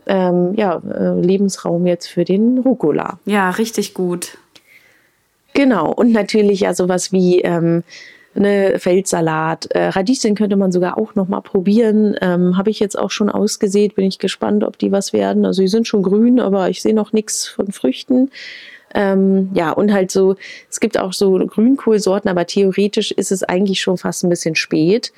ähm, 0.06 0.54
ja, 0.56 0.82
äh, 0.92 1.20
Lebensraum 1.20 1.86
jetzt 1.86 2.08
für 2.08 2.24
den 2.24 2.58
Rucola. 2.58 3.18
ja, 3.24 3.50
richtig 3.50 3.94
gut. 3.94 4.38
Genau. 5.54 5.92
Und 5.92 6.12
natürlich 6.12 6.60
ja 6.60 6.74
sowas 6.74 7.12
wie 7.12 7.40
ähm, 7.42 7.84
ne, 8.34 8.74
Feldsalat. 8.78 9.66
Äh, 9.70 9.88
Radieschen 9.88 10.34
könnte 10.34 10.56
man 10.56 10.72
sogar 10.72 10.98
auch 10.98 11.14
noch 11.14 11.28
mal 11.28 11.40
probieren. 11.40 12.16
Ähm, 12.20 12.56
Habe 12.56 12.70
ich 12.70 12.80
jetzt 12.80 12.98
auch 12.98 13.10
schon 13.10 13.30
ausgesät. 13.30 13.94
Bin 13.94 14.06
ich 14.06 14.18
gespannt, 14.18 14.64
ob 14.64 14.78
die 14.78 14.92
was 14.92 15.12
werden. 15.12 15.44
Also 15.44 15.62
die 15.62 15.68
sind 15.68 15.86
schon 15.86 16.02
grün, 16.02 16.40
aber 16.40 16.68
ich 16.68 16.82
sehe 16.82 16.94
noch 16.94 17.12
nichts 17.12 17.46
von 17.46 17.72
Früchten. 17.72 18.30
Ähm, 18.94 19.50
ja, 19.54 19.70
und 19.70 19.92
halt 19.92 20.10
so, 20.10 20.36
es 20.70 20.80
gibt 20.80 20.98
auch 20.98 21.12
so 21.12 21.32
Grünkohlsorten, 21.38 22.30
aber 22.30 22.46
theoretisch 22.46 23.10
ist 23.10 23.32
es 23.32 23.42
eigentlich 23.42 23.80
schon 23.80 23.96
fast 23.96 24.22
ein 24.22 24.28
bisschen 24.28 24.54
spät. 24.54 25.12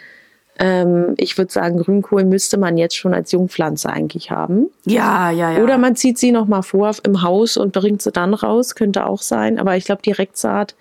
Ähm, 0.59 1.15
ich 1.17 1.37
würde 1.37 1.53
sagen, 1.53 1.79
Grünkohl 1.79 2.25
müsste 2.25 2.57
man 2.57 2.79
jetzt 2.79 2.97
schon 2.97 3.13
als 3.13 3.33
Jungpflanze 3.33 3.91
eigentlich 3.91 4.31
haben. 4.31 4.71
Ja, 4.85 5.31
ja, 5.31 5.53
ja. 5.53 5.63
Oder 5.63 5.79
man 5.79 5.97
zieht 5.97 6.19
sie 6.19 6.31
noch 6.31 6.47
mal 6.47 6.63
vor 6.63 6.93
im 7.03 7.23
Haus 7.23 7.57
und 7.57 7.73
bringt 7.73 8.03
sie 8.03 8.13
dann 8.13 8.35
raus, 8.35 8.77
könnte 8.77 9.07
auch 9.07 9.23
sein. 9.23 9.59
Aber 9.59 9.77
ich 9.77 9.85
glaube, 9.85 10.03
Direktsaat 10.03 10.77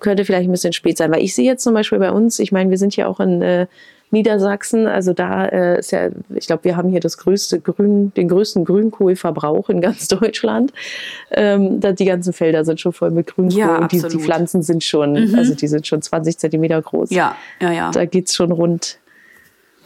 könnte 0.00 0.24
vielleicht 0.24 0.48
ein 0.48 0.52
bisschen 0.52 0.72
spät 0.72 0.98
sein. 0.98 1.10
Weil 1.10 1.22
ich 1.22 1.34
sehe 1.34 1.46
jetzt 1.46 1.62
zum 1.62 1.74
Beispiel 1.74 1.98
bei 1.98 2.12
uns, 2.12 2.38
ich 2.38 2.52
meine, 2.52 2.70
wir 2.70 2.78
sind 2.78 2.96
ja 2.96 3.06
auch 3.06 3.20
in 3.20 3.42
äh, 3.42 3.66
Niedersachsen, 4.10 4.86
also 4.86 5.12
da 5.12 5.46
äh, 5.46 5.78
ist 5.80 5.92
ja, 5.92 6.08
ich 6.34 6.46
glaube, 6.46 6.64
wir 6.64 6.76
haben 6.76 6.88
hier 6.88 7.00
das 7.00 7.18
größte 7.18 7.60
Grün, 7.60 8.12
den 8.14 8.28
größten 8.28 8.64
Grünkohlverbrauch 8.64 9.68
in 9.68 9.80
ganz 9.80 10.08
Deutschland. 10.08 10.72
Ähm, 11.30 11.80
da, 11.80 11.92
die 11.92 12.06
ganzen 12.06 12.32
Felder 12.32 12.64
sind 12.64 12.80
schon 12.80 12.92
voll 12.92 13.10
mit 13.10 13.26
Grünkohl 13.26 13.58
Ja, 13.58 13.78
und 13.78 13.92
die, 13.92 14.00
die. 14.00 14.18
Pflanzen 14.18 14.62
sind 14.62 14.82
schon, 14.82 15.34
also 15.36 15.54
die 15.54 15.68
sind 15.68 15.86
schon 15.86 16.00
20 16.00 16.38
Zentimeter 16.38 16.80
groß. 16.80 17.10
ja, 17.10 17.36
ja, 17.60 17.72
ja. 17.72 17.90
Da 17.90 18.06
geht's 18.06 18.34
schon 18.34 18.52
rund. 18.52 18.98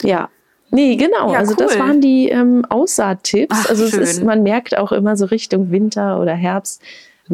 Ja. 0.02 0.28
Nee, 0.70 0.96
genau. 0.96 1.32
Ja, 1.32 1.38
also 1.38 1.52
cool. 1.52 1.66
das 1.66 1.78
waren 1.78 2.00
die 2.00 2.28
ähm, 2.28 2.64
Aussaattipps. 2.68 3.54
Ach, 3.58 3.70
also 3.70 3.84
es 3.84 3.92
ist, 3.92 4.24
man 4.24 4.42
merkt 4.42 4.78
auch 4.78 4.90
immer 4.90 5.16
so 5.16 5.26
Richtung 5.26 5.70
Winter 5.70 6.18
oder 6.18 6.32
Herbst, 6.32 6.80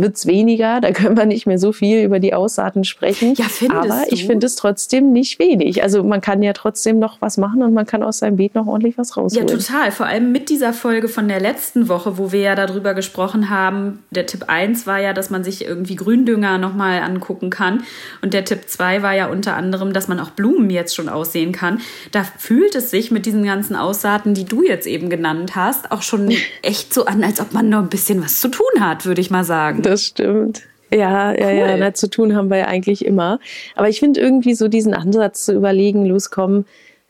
wird 0.01 0.17
es 0.17 0.27
weniger. 0.27 0.81
Da 0.81 0.93
können 0.93 1.17
wir 1.17 1.27
nicht 1.27 1.47
mehr 1.47 1.59
so 1.59 1.73
viel 1.73 2.03
über 2.03 2.21
die 2.21 2.35
Aussaaten 2.35 2.85
sprechen. 2.85 3.35
Ja, 3.35 3.47
Aber 3.71 4.05
du? 4.09 4.15
ich 4.15 4.27
finde 4.27 4.47
es 4.47 4.57
trotzdem 4.57 5.13
nicht 5.13 5.39
wenig. 5.39 5.83
Also 5.83 6.03
man 6.03 6.21
kann 6.21 6.43
ja 6.43 6.53
trotzdem 6.53 6.99
noch 6.99 7.21
was 7.21 7.37
machen 7.37 7.63
und 7.63 7.75
man 7.75 7.87
kann 7.87 8.03
aus 8.03 8.19
seinem 8.19 8.37
Beet 8.37 8.55
noch 8.55 8.67
ordentlich 8.67 8.97
was 8.99 9.17
rausholen. 9.17 9.49
Ja, 9.49 9.55
total. 9.55 9.91
Vor 9.91 10.07
allem 10.07 10.33
mit 10.33 10.49
dieser 10.49 10.73
Folge 10.73 11.09
von 11.09 11.29
der 11.29 11.41
letzten 11.41 11.89
Woche, 11.89 12.19
wo 12.19 12.33
wir 12.33 12.41
ja 12.41 12.55
darüber 12.55 12.95
gesprochen 12.95 13.51
haben. 13.51 14.05
Der 14.11 14.27
Tipp 14.27 14.45
1 14.47 14.87
war 14.87 15.01
ja, 15.01 15.13
dass 15.13 15.31
man 15.31 15.45
sich 15.45 15.65
irgendwie 15.65 15.97
Gründünger 15.97 16.59
nochmal 16.59 17.01
angucken 17.01 17.51
kann. 17.51 17.83
Und 18.23 18.35
der 18.35 18.45
Tipp 18.45 18.63
2 18.67 19.03
war 19.03 19.15
ja 19.15 19.27
unter 19.27 19.57
anderem, 19.57 19.93
dass 19.93 20.09
man 20.09 20.21
auch 20.21 20.31
Blumen 20.31 20.71
jetzt 20.71 20.95
schon 20.95 21.09
aussehen 21.09 21.53
kann. 21.53 21.81
Da 22.13 22.25
fühlt 22.25 22.75
es 22.75 22.91
sich 22.91 23.11
mit 23.11 23.27
diesen 23.27 23.45
ganzen 23.45 23.75
Aussaaten, 23.75 24.35
die 24.35 24.45
du 24.45 24.63
jetzt 24.63 24.87
eben 24.87 25.11
genannt 25.11 25.57
hast, 25.57 25.91
auch 25.91 26.03
schon 26.03 26.31
echt 26.63 26.95
so 26.95 27.07
an, 27.07 27.25
als 27.25 27.41
ob 27.41 27.53
man 27.53 27.69
noch 27.69 27.81
ein 27.81 27.89
bisschen 27.89 28.23
was 28.23 28.41
zu 28.41 28.49
tun 28.49 28.67
hat, 28.81 29.05
würde 29.05 29.21
ich 29.21 29.31
mal 29.31 29.45
sagen 29.45 29.83
das 29.88 30.05
stimmt. 30.05 30.62
Ja, 30.90 31.33
ja, 31.33 31.46
cool. 31.46 31.55
ja, 31.55 31.77
na, 31.77 31.94
zu 31.94 32.09
tun 32.09 32.35
haben 32.35 32.48
wir 32.48 32.59
ja 32.59 32.66
eigentlich 32.66 33.05
immer. 33.05 33.40
Aber 33.77 33.88
ich 33.88 34.01
finde 34.01 34.20
irgendwie 34.20 34.55
so 34.55 34.68
diesen 34.68 34.94
Ansatz 34.94 35.44
zu 35.44 35.53
überlegen, 35.53 36.07
loskommen, 36.07 36.64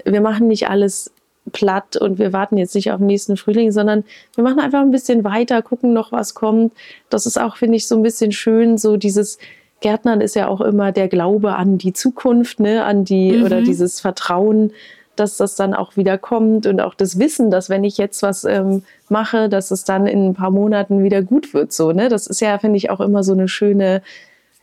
wir 0.05 0.21
machen 0.21 0.49
nicht 0.49 0.69
alles 0.69 1.13
platt 1.53 1.97
und 1.97 2.19
wir 2.19 2.33
warten 2.33 2.57
jetzt 2.57 2.75
nicht 2.75 2.91
auf 2.91 2.99
den 2.99 3.07
nächsten 3.07 3.37
Frühling, 3.37 3.73
sondern 3.73 4.05
wir 4.35 4.45
machen 4.45 4.61
einfach 4.61 4.81
ein 4.81 4.91
bisschen 4.91 5.25
weiter, 5.25 5.63
gucken 5.63 5.93
noch, 5.93 6.13
was 6.13 6.35
kommt. 6.35 6.73
Das 7.09 7.25
ist 7.27 7.41
auch, 7.41 7.57
finde 7.57 7.77
ich, 7.77 7.87
so 7.87 7.97
ein 7.97 8.03
bisschen 8.03 8.33
schön, 8.33 8.79
so 8.79 8.97
dieses 8.97 9.39
Gärtnern 9.81 10.21
ist 10.21 10.35
ja 10.35 10.49
auch 10.49 10.61
immer 10.61 10.93
der 10.93 11.09
Glaube 11.09 11.55
an 11.55 11.79
die 11.79 11.93
Zukunft, 11.93 12.61
ne, 12.61 12.85
an 12.85 13.05
die 13.05 13.33
mhm. 13.33 13.45
oder 13.45 13.63
dieses 13.63 14.01
Vertrauen 14.01 14.73
dass 15.19 15.37
das 15.37 15.55
dann 15.55 15.75
auch 15.75 15.97
wieder 15.97 16.19
kommt 16.19 16.67
und 16.67 16.81
auch 16.81 16.95
das 16.95 17.19
Wissen, 17.19 17.51
dass 17.51 17.71
wenn 17.71 17.85
ich 17.85 17.99
jetzt 17.99 18.23
was 18.23 18.45
ähm, 18.45 18.83
mache, 19.09 19.49
dass 19.49 19.71
es 19.71 19.85
dann 19.85 20.07
in 20.07 20.29
ein 20.29 20.35
paar 20.35 20.51
Monaten 20.51 21.03
wieder 21.03 21.23
gut 21.23 21.55
wird. 21.55 21.73
So, 21.73 21.93
ne? 21.93 22.09
Das 22.09 22.27
ist 22.27 22.41
ja, 22.41 22.59
finde 22.59 22.77
ich, 22.77 22.91
auch 22.91 23.01
immer 23.01 23.23
so 23.23 23.33
eine 23.33 23.49
schöne, 23.49 24.03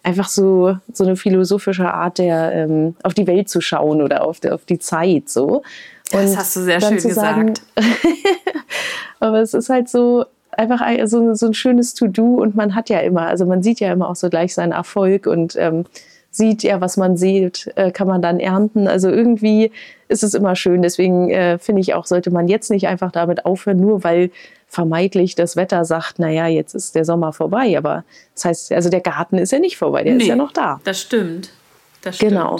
einfach 0.04 0.30
so, 0.30 0.78
so 0.94 1.04
eine 1.04 1.16
philosophische 1.16 1.94
Art, 1.94 2.18
der 2.18 2.54
ähm, 2.54 2.96
auf 3.04 3.14
die 3.14 3.28
Welt 3.28 3.50
zu 3.50 3.62
schauen 3.62 4.02
oder 4.02 4.24
auf, 4.24 4.40
die, 4.40 4.50
auf 4.52 4.66
die 4.66 4.80
Zeit. 4.80 5.30
So. 5.30 5.64
Und 6.12 6.22
das 6.22 6.38
hast 6.38 6.56
du 6.56 6.62
sehr 6.62 6.82
schön 6.82 6.98
gesagt. 6.98 7.62
aber 9.20 9.42
es 9.42 9.54
ist 9.54 9.70
halt 9.70 9.90
so, 9.90 10.26
einfach 10.52 10.82
so, 11.06 11.34
so 11.34 11.48
ein 11.48 11.54
schönes 11.54 11.94
To-Do 11.94 12.36
und 12.36 12.56
man 12.56 12.76
hat 12.76 12.90
ja 12.90 13.00
immer, 13.00 13.24
also 13.24 13.46
man 13.46 13.64
sieht 13.64 13.80
ja 13.80 13.92
immer 13.92 14.10
auch 14.10 14.16
so 14.16 14.30
gleich 14.30 14.54
seinen 14.54 14.72
Erfolg 14.72 15.28
und 15.28 15.56
ähm, 15.58 15.86
sieht, 16.36 16.64
ja, 16.64 16.82
was 16.82 16.98
man 16.98 17.18
sieht, 17.18 17.72
äh, 17.76 17.92
kann 17.92 18.08
man 18.08 18.22
dann 18.22 18.40
ernten. 18.40 18.88
Also 18.88 19.10
irgendwie 19.10 19.72
ist 20.08 20.24
es 20.24 20.34
immer 20.34 20.56
schön. 20.56 20.82
Deswegen 20.82 21.30
äh, 21.30 21.58
finde 21.58 21.82
ich 21.82 21.94
auch, 21.94 22.06
sollte 22.06 22.32
man 22.32 22.48
jetzt 22.48 22.70
nicht 22.70 22.88
einfach 22.88 23.12
damit 23.12 23.46
aufhören, 23.46 23.80
nur 23.80 24.04
weil 24.04 24.32
vermeintlich 24.68 25.36
das 25.36 25.56
Wetter 25.56 25.86
sagt, 25.86 26.20
naja, 26.20 26.48
jetzt 26.48 26.74
ist 26.74 26.96
der 26.96 27.06
Sommer 27.06 27.34
vorbei. 27.34 27.78
Aber 27.78 28.04
das 28.34 28.46
heißt, 28.46 28.72
also 28.72 28.90
der 28.90 29.02
Garten 29.02 29.38
ist 29.38 29.52
ja 29.52 29.60
nicht 29.60 29.78
vorbei, 29.78 30.04
der 30.04 30.16
nee, 30.16 30.24
ist 30.24 30.28
ja 30.28 30.36
noch 30.36 30.52
da. 30.52 30.80
Das 30.84 31.00
stimmt. 31.00 31.52
Das 32.02 32.18
stimmt. 32.18 32.32
Genau. 32.32 32.60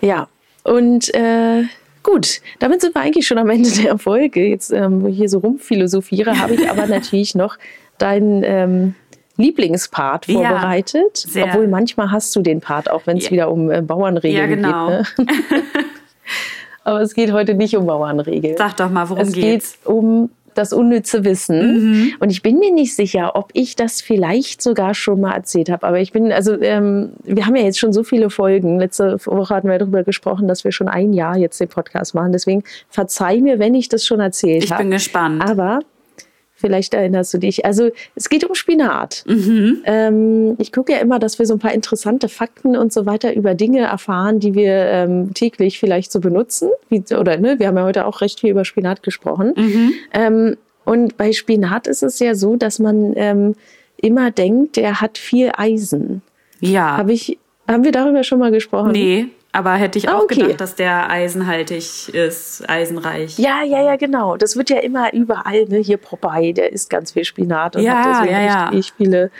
Ja. 0.00 0.28
Und 0.64 1.12
äh, 1.14 1.64
gut, 2.02 2.40
damit 2.58 2.80
sind 2.80 2.94
wir 2.94 3.02
eigentlich 3.02 3.26
schon 3.26 3.38
am 3.38 3.50
Ende 3.50 3.70
der 3.70 3.98
Folge. 3.98 4.46
Jetzt, 4.46 4.72
ähm, 4.72 5.02
wo 5.02 5.08
ich 5.08 5.16
hier 5.16 5.28
so 5.28 5.38
rumphilosophiere, 5.38 6.38
habe 6.38 6.54
ich 6.54 6.70
aber 6.70 6.86
natürlich 6.88 7.34
noch 7.34 7.58
deinen 7.98 8.42
ähm, 8.44 8.94
Lieblingspart 9.42 10.26
vorbereitet. 10.26 11.26
Ja, 11.34 11.44
Obwohl 11.44 11.68
manchmal 11.68 12.10
hast 12.10 12.34
du 12.36 12.40
den 12.40 12.60
Part, 12.60 12.90
auch 12.90 13.02
wenn 13.06 13.18
es 13.18 13.24
ja. 13.24 13.30
wieder 13.32 13.50
um 13.50 13.70
äh, 13.70 13.82
Bauernregeln 13.82 14.50
ja, 14.50 14.54
genau. 14.54 14.88
geht. 14.88 15.18
Ne? 15.18 15.26
Aber 16.84 17.00
es 17.00 17.14
geht 17.14 17.32
heute 17.32 17.54
nicht 17.54 17.76
um 17.76 17.86
Bauernregeln. 17.86 18.56
Sag 18.56 18.76
doch 18.76 18.90
mal, 18.90 19.08
worum 19.08 19.22
es 19.22 19.32
geht's? 19.32 19.72
Es 19.72 19.84
geht 19.84 19.86
um 19.86 20.30
das 20.54 20.72
unnütze 20.72 21.24
Wissen. 21.24 22.02
Mhm. 22.02 22.12
Und 22.20 22.30
ich 22.30 22.42
bin 22.42 22.58
mir 22.58 22.72
nicht 22.72 22.94
sicher, 22.94 23.36
ob 23.36 23.50
ich 23.52 23.76
das 23.76 24.00
vielleicht 24.00 24.62
sogar 24.62 24.94
schon 24.94 25.20
mal 25.20 25.32
erzählt 25.32 25.70
habe. 25.70 25.86
Aber 25.86 25.98
ich 25.98 26.12
bin, 26.12 26.32
also 26.32 26.60
ähm, 26.60 27.12
wir 27.24 27.46
haben 27.46 27.56
ja 27.56 27.62
jetzt 27.62 27.78
schon 27.78 27.92
so 27.92 28.02
viele 28.02 28.30
Folgen. 28.30 28.78
Letzte 28.78 29.18
Woche 29.24 29.54
hatten 29.54 29.68
wir 29.68 29.78
darüber 29.78 30.02
gesprochen, 30.02 30.48
dass 30.48 30.64
wir 30.64 30.72
schon 30.72 30.88
ein 30.88 31.12
Jahr 31.12 31.36
jetzt 31.36 31.60
den 31.60 31.68
Podcast 31.68 32.14
machen. 32.14 32.32
Deswegen 32.32 32.64
verzeih 32.88 33.40
mir, 33.40 33.58
wenn 33.58 33.74
ich 33.74 33.88
das 33.88 34.04
schon 34.04 34.20
erzählt 34.20 34.70
habe. 34.70 34.82
Ich 34.82 34.88
bin 34.88 34.90
gespannt. 34.90 35.42
Aber 35.48 35.80
Vielleicht 36.62 36.94
erinnerst 36.94 37.34
du 37.34 37.38
dich. 37.38 37.66
Also 37.66 37.90
es 38.14 38.28
geht 38.28 38.44
um 38.44 38.54
Spinat. 38.54 39.24
Mhm. 39.26 39.82
Ähm, 39.84 40.54
ich 40.58 40.70
gucke 40.70 40.92
ja 40.92 40.98
immer, 40.98 41.18
dass 41.18 41.40
wir 41.40 41.46
so 41.46 41.54
ein 41.54 41.58
paar 41.58 41.74
interessante 41.74 42.28
Fakten 42.28 42.76
und 42.76 42.92
so 42.92 43.04
weiter 43.04 43.34
über 43.34 43.54
Dinge 43.54 43.80
erfahren, 43.80 44.38
die 44.38 44.54
wir 44.54 44.72
ähm, 44.72 45.34
täglich 45.34 45.80
vielleicht 45.80 46.12
so 46.12 46.20
benutzen. 46.20 46.70
Wie, 46.88 47.02
oder 47.14 47.36
ne, 47.38 47.58
wir 47.58 47.66
haben 47.66 47.76
ja 47.76 47.82
heute 47.82 48.06
auch 48.06 48.20
recht 48.20 48.38
viel 48.38 48.50
über 48.50 48.64
Spinat 48.64 49.02
gesprochen. 49.02 49.54
Mhm. 49.56 49.92
Ähm, 50.14 50.56
und 50.84 51.16
bei 51.16 51.32
Spinat 51.32 51.88
ist 51.88 52.04
es 52.04 52.20
ja 52.20 52.36
so, 52.36 52.54
dass 52.54 52.78
man 52.78 53.12
ähm, 53.16 53.54
immer 53.96 54.30
denkt, 54.30 54.76
der 54.76 55.00
hat 55.00 55.18
viel 55.18 55.50
Eisen. 55.56 56.22
Ja. 56.60 56.96
Hab 56.96 57.08
ich, 57.08 57.38
haben 57.66 57.82
wir 57.82 57.92
darüber 57.92 58.22
schon 58.22 58.38
mal 58.38 58.52
gesprochen? 58.52 58.92
Nee. 58.92 59.26
Aber 59.54 59.74
hätte 59.74 59.98
ich 59.98 60.08
ah, 60.08 60.16
auch 60.16 60.22
okay. 60.22 60.40
gedacht, 60.40 60.60
dass 60.62 60.74
der 60.76 61.10
eisenhaltig 61.10 62.08
ist, 62.08 62.68
eisenreich. 62.68 63.38
Ja, 63.38 63.62
ja, 63.62 63.82
ja, 63.82 63.96
genau. 63.96 64.38
Das 64.38 64.56
wird 64.56 64.70
ja 64.70 64.78
immer 64.78 65.12
überall, 65.12 65.66
ne? 65.66 65.78
Hier 65.78 65.98
Popeye, 65.98 66.54
der 66.54 66.72
isst 66.72 66.88
ganz 66.88 67.12
viel 67.12 67.24
Spinat 67.24 67.76
und 67.76 67.82
ja, 67.82 67.94
hat 67.94 68.22
deswegen 68.22 68.44
ja, 68.46 68.68
richtig 68.68 68.94
viele 68.96 69.30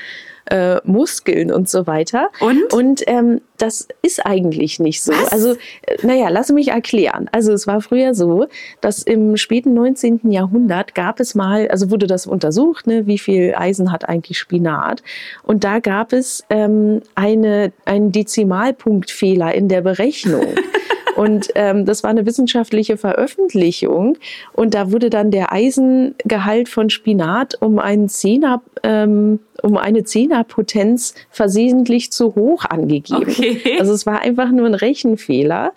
äh, 0.46 0.80
Muskeln 0.84 1.52
und 1.52 1.68
so 1.68 1.86
weiter. 1.86 2.30
Und? 2.40 2.72
Und 2.72 3.02
ähm, 3.06 3.40
das 3.58 3.86
ist 4.02 4.26
eigentlich 4.26 4.80
nicht 4.80 5.02
so. 5.02 5.12
Was? 5.12 5.32
Also, 5.32 5.52
äh, 5.82 5.96
naja, 6.02 6.28
lass 6.28 6.50
mich 6.50 6.68
erklären. 6.68 7.28
Also 7.32 7.52
es 7.52 7.66
war 7.66 7.80
früher 7.80 8.14
so, 8.14 8.46
dass 8.80 9.02
im 9.02 9.36
späten 9.36 9.74
19. 9.74 10.30
Jahrhundert 10.30 10.94
gab 10.94 11.20
es 11.20 11.34
mal, 11.34 11.68
also 11.68 11.90
wurde 11.90 12.06
das 12.06 12.26
untersucht, 12.26 12.86
ne, 12.86 13.06
wie 13.06 13.18
viel 13.18 13.54
Eisen 13.56 13.92
hat 13.92 14.08
eigentlich 14.08 14.38
Spinat. 14.38 15.02
Und 15.42 15.64
da 15.64 15.78
gab 15.78 16.12
es 16.12 16.44
ähm, 16.50 17.02
eine, 17.14 17.72
einen 17.84 18.10
Dezimalpunktfehler 18.10 19.54
in 19.54 19.68
der 19.68 19.82
Berechnung. 19.82 20.46
Und 21.16 21.50
ähm, 21.54 21.84
das 21.84 22.02
war 22.02 22.10
eine 22.10 22.26
wissenschaftliche 22.26 22.96
Veröffentlichung. 22.96 24.16
Und 24.52 24.74
da 24.74 24.92
wurde 24.92 25.10
dann 25.10 25.30
der 25.30 25.52
Eisengehalt 25.52 26.68
von 26.68 26.90
Spinat 26.90 27.56
um 27.60 27.78
einen 27.78 28.08
Zehner, 28.08 28.62
ähm, 28.82 29.40
um 29.62 29.76
eine 29.76 30.04
Zehnerpotenz 30.04 31.14
versehentlich 31.30 32.12
zu 32.12 32.34
hoch 32.34 32.64
angegeben. 32.64 33.22
Okay. 33.22 33.78
Also 33.78 33.92
es 33.92 34.06
war 34.06 34.20
einfach 34.20 34.50
nur 34.50 34.66
ein 34.66 34.74
Rechenfehler. 34.74 35.72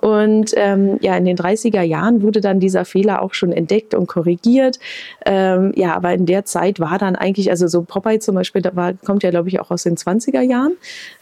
Und 0.00 0.52
ähm, 0.56 0.98
ja, 1.00 1.16
in 1.16 1.24
den 1.24 1.36
30er 1.36 1.82
Jahren 1.82 2.22
wurde 2.22 2.40
dann 2.40 2.60
dieser 2.60 2.84
Fehler 2.84 3.22
auch 3.22 3.34
schon 3.34 3.52
entdeckt 3.52 3.94
und 3.94 4.06
korrigiert. 4.06 4.78
Ähm, 5.24 5.72
ja, 5.74 5.94
aber 5.94 6.12
in 6.14 6.26
der 6.26 6.44
Zeit 6.44 6.80
war 6.80 6.98
dann 6.98 7.16
eigentlich, 7.16 7.50
also 7.50 7.66
so 7.66 7.82
Popeye 7.82 8.18
zum 8.18 8.34
Beispiel, 8.34 8.62
da 8.62 8.76
war, 8.76 8.92
kommt 8.92 9.22
ja, 9.22 9.30
glaube 9.30 9.48
ich, 9.48 9.60
auch 9.60 9.70
aus 9.70 9.84
den 9.84 9.96
20er 9.96 10.40
Jahren. 10.40 10.72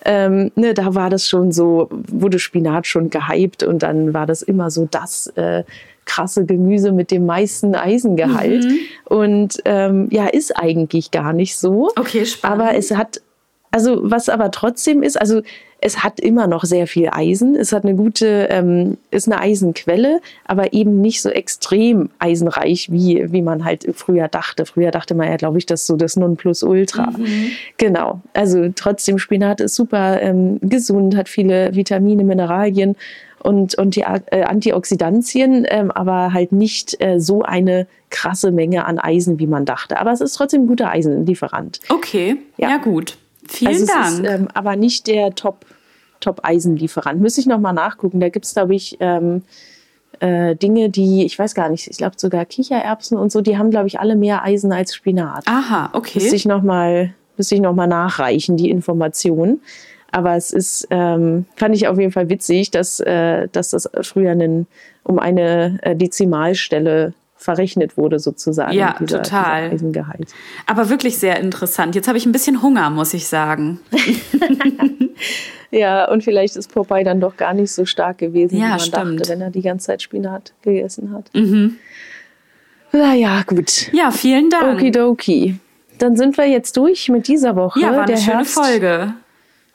Ähm, 0.04 0.50
ne, 0.56 0.74
da 0.74 0.94
war 0.94 1.10
das 1.10 1.28
schon 1.28 1.52
so, 1.52 1.88
wurde 1.90 2.38
Spinat 2.38 2.86
schon 2.86 3.10
gehypt 3.10 3.62
und 3.62 3.82
dann 3.82 4.12
war 4.14 4.26
das 4.26 4.42
immer 4.42 4.70
so 4.70 4.88
das. 4.90 5.28
Äh, 5.36 5.64
krasse 6.06 6.44
Gemüse 6.44 6.92
mit 6.92 7.10
dem 7.10 7.26
meisten 7.26 7.74
Eisengehalt. 7.74 8.64
Mhm. 8.64 8.78
Und 9.04 9.62
ähm, 9.64 10.08
ja, 10.10 10.26
ist 10.26 10.56
eigentlich 10.56 11.10
gar 11.10 11.32
nicht 11.32 11.56
so. 11.56 11.90
Okay, 11.96 12.26
spannend. 12.26 12.60
Aber 12.60 12.76
es 12.76 12.90
hat, 12.90 13.20
also 13.74 13.98
was 14.02 14.28
aber 14.28 14.52
trotzdem 14.52 15.02
ist, 15.02 15.20
also 15.20 15.42
es 15.80 16.04
hat 16.04 16.20
immer 16.20 16.46
noch 16.46 16.62
sehr 16.62 16.86
viel 16.86 17.10
Eisen. 17.12 17.56
Es 17.56 17.72
hat 17.72 17.82
eine 17.82 17.96
gute, 17.96 18.46
ähm, 18.50 18.98
ist 19.10 19.28
eine 19.28 19.40
Eisenquelle, 19.40 20.20
aber 20.44 20.72
eben 20.72 21.00
nicht 21.00 21.20
so 21.20 21.28
extrem 21.28 22.08
eisenreich, 22.20 22.92
wie, 22.92 23.32
wie 23.32 23.42
man 23.42 23.64
halt 23.64 23.88
früher 23.94 24.28
dachte. 24.28 24.64
Früher 24.64 24.92
dachte 24.92 25.16
man 25.16 25.28
ja, 25.28 25.36
glaube 25.36 25.58
ich, 25.58 25.66
das 25.66 25.80
ist 25.82 25.88
so 25.88 25.96
das 25.96 26.14
Nonplusultra. 26.14 27.10
Mhm. 27.10 27.50
Genau. 27.76 28.20
Also 28.32 28.68
trotzdem, 28.74 29.18
Spinat 29.18 29.60
ist 29.60 29.74
super 29.74 30.22
ähm, 30.22 30.60
gesund, 30.62 31.16
hat 31.16 31.28
viele 31.28 31.74
Vitamine, 31.74 32.22
Mineralien 32.22 32.94
und, 33.42 33.74
und 33.74 33.96
die 33.96 34.02
äh, 34.30 34.44
Antioxidantien, 34.44 35.66
ähm, 35.68 35.90
aber 35.90 36.32
halt 36.32 36.52
nicht 36.52 36.98
äh, 37.02 37.20
so 37.20 37.42
eine 37.42 37.88
krasse 38.08 38.52
Menge 38.52 38.86
an 38.86 39.00
Eisen, 39.00 39.40
wie 39.40 39.48
man 39.48 39.64
dachte. 39.64 39.98
Aber 39.98 40.12
es 40.12 40.20
ist 40.20 40.34
trotzdem 40.34 40.62
ein 40.62 40.66
guter 40.68 40.90
Eisenlieferant. 40.90 41.80
Okay, 41.90 42.36
ja, 42.56 42.70
ja 42.70 42.76
gut. 42.78 43.18
Vielen 43.48 43.72
also 43.72 43.86
Dank. 43.86 44.24
Ist, 44.24 44.30
ähm, 44.30 44.48
aber 44.54 44.76
nicht 44.76 45.06
der 45.06 45.34
Top, 45.34 45.66
Top-Eisenlieferant. 46.20 47.20
Müsste 47.20 47.40
ich 47.40 47.46
nochmal 47.46 47.74
nachgucken. 47.74 48.20
Da 48.20 48.28
gibt 48.28 48.44
es, 48.46 48.54
glaube 48.54 48.74
ich, 48.74 48.96
ähm, 49.00 49.42
äh, 50.20 50.56
Dinge, 50.56 50.90
die, 50.90 51.24
ich 51.24 51.38
weiß 51.38 51.54
gar 51.54 51.68
nicht, 51.68 51.88
ich 51.88 51.98
glaube 51.98 52.14
sogar 52.16 52.44
Kichererbsen 52.44 53.18
und 53.18 53.32
so, 53.32 53.40
die 53.40 53.58
haben, 53.58 53.70
glaube 53.70 53.88
ich, 53.88 53.98
alle 53.98 54.16
mehr 54.16 54.44
Eisen 54.44 54.72
als 54.72 54.94
Spinat. 54.94 55.46
Aha, 55.46 55.90
okay. 55.92 56.20
Müsste 56.20 56.36
ich 56.36 56.46
nochmal 56.46 57.14
noch 57.36 57.74
nachreichen, 57.74 58.56
die 58.56 58.70
Information. 58.70 59.60
Aber 60.12 60.36
es 60.36 60.52
ist, 60.52 60.86
ähm, 60.90 61.46
fand 61.56 61.74
ich 61.74 61.88
auf 61.88 61.98
jeden 61.98 62.12
Fall 62.12 62.28
witzig, 62.28 62.70
dass, 62.70 63.00
äh, 63.00 63.48
dass 63.50 63.70
das 63.70 63.90
früher 64.02 64.30
einen, 64.30 64.68
um 65.02 65.18
eine 65.18 65.80
äh, 65.82 65.96
Dezimalstelle 65.96 67.14
verrechnet 67.44 67.96
wurde 67.98 68.18
sozusagen. 68.18 68.72
Ja, 68.72 68.96
dieser, 68.98 69.22
total. 69.22 69.64
Dieser 69.64 69.74
Eisengehalt. 69.74 70.28
Aber 70.66 70.88
wirklich 70.88 71.18
sehr 71.18 71.38
interessant. 71.40 71.94
Jetzt 71.94 72.08
habe 72.08 72.16
ich 72.16 72.24
ein 72.24 72.32
bisschen 72.32 72.62
Hunger, 72.62 72.88
muss 72.88 73.12
ich 73.12 73.26
sagen. 73.26 73.80
ja, 75.70 76.10
und 76.10 76.24
vielleicht 76.24 76.56
ist 76.56 76.72
Popeye 76.72 77.04
dann 77.04 77.20
doch 77.20 77.36
gar 77.36 77.52
nicht 77.52 77.70
so 77.70 77.84
stark 77.84 78.18
gewesen, 78.18 78.56
ja, 78.56 78.64
wie 78.64 78.70
man 78.70 78.80
stimmt. 78.80 79.20
dachte, 79.20 79.28
wenn 79.28 79.40
er 79.42 79.50
die 79.50 79.60
ganze 79.60 79.86
Zeit 79.86 80.00
Spinat 80.00 80.54
gegessen 80.62 81.12
hat. 81.12 81.30
Mhm. 81.34 81.76
Naja, 82.92 83.42
gut. 83.46 83.92
Ja, 83.92 84.10
vielen 84.10 84.48
Dank. 84.48 84.78
Okidoki. 84.78 85.56
Dann 85.98 86.16
sind 86.16 86.38
wir 86.38 86.46
jetzt 86.46 86.76
durch 86.78 87.10
mit 87.10 87.28
dieser 87.28 87.56
Woche. 87.56 87.80
Ja, 87.80 87.90
war 87.90 87.98
eine 87.98 88.06
Der 88.06 88.16
schöne 88.16 88.36
Herbst 88.38 88.54
Folge. 88.54 89.14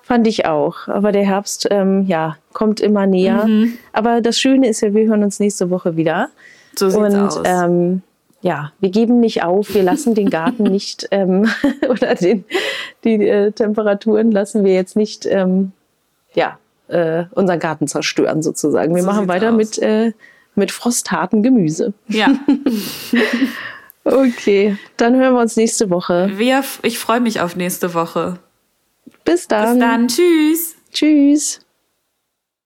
Fand 0.02 0.26
ich 0.26 0.48
auch. 0.48 0.88
Aber 0.88 1.12
der 1.12 1.24
Herbst, 1.24 1.68
ähm, 1.70 2.06
ja, 2.08 2.38
kommt 2.52 2.80
immer 2.80 3.06
näher. 3.06 3.46
Mhm. 3.46 3.74
Aber 3.94 4.22
das 4.22 4.40
Schöne 4.40 4.68
ist 4.68 4.82
ja, 4.82 4.94
wir 4.96 5.06
hören 5.06 5.24
uns 5.24 5.40
nächste 5.40 5.70
Woche 5.70 5.98
wieder. 5.98 6.30
So 6.80 6.90
sieht's 6.90 7.04
Und 7.04 7.16
aus. 7.16 7.40
ähm, 7.46 8.02
ja, 8.42 8.72
wir 8.80 8.90
geben 8.90 9.20
nicht 9.20 9.44
auf, 9.44 9.74
wir 9.74 9.84
lassen 9.84 10.16
den 10.16 10.30
Garten 10.30 10.64
nicht 10.72 11.08
ähm, 11.12 11.48
oder 11.90 12.16
den, 12.16 12.46
die 13.04 13.28
äh, 13.28 13.52
Temperaturen 13.52 14.32
lassen 14.32 14.64
wir 14.64 14.74
jetzt 14.74 14.96
nicht, 14.96 15.26
ähm, 15.26 15.72
ja, 16.34 16.58
äh, 16.88 17.26
unseren 17.36 17.60
Garten 17.60 17.88
zerstören 17.88 18.42
sozusagen. 18.42 18.96
Wir 18.96 19.04
So 19.04 19.08
machen 19.10 19.28
weiter 19.28 19.50
aus. 19.52 19.58
mit, 19.58 19.78
äh, 19.80 20.14
mit 20.56 20.72
frostharten 20.72 21.44
Gemüse. 21.44 21.94
Ja, 22.08 22.30
Okay, 24.06 24.78
dann 24.98 25.16
hören 25.16 25.34
wir 25.36 25.42
uns 25.42 25.56
nächste 25.56 25.90
Woche. 25.90 26.32
wir, 26.36 26.64
ich 26.84 26.98
freue 26.98 27.20
mich 27.20 27.42
auf 27.42 27.56
nächste 27.56 27.94
Woche. 27.94 28.40
Bis 29.26 29.48
dann. 29.48 29.78
Bis 29.78 29.80
dann. 29.80 30.08
Tschüss. 30.08 30.76
Tschüss. 30.92 31.60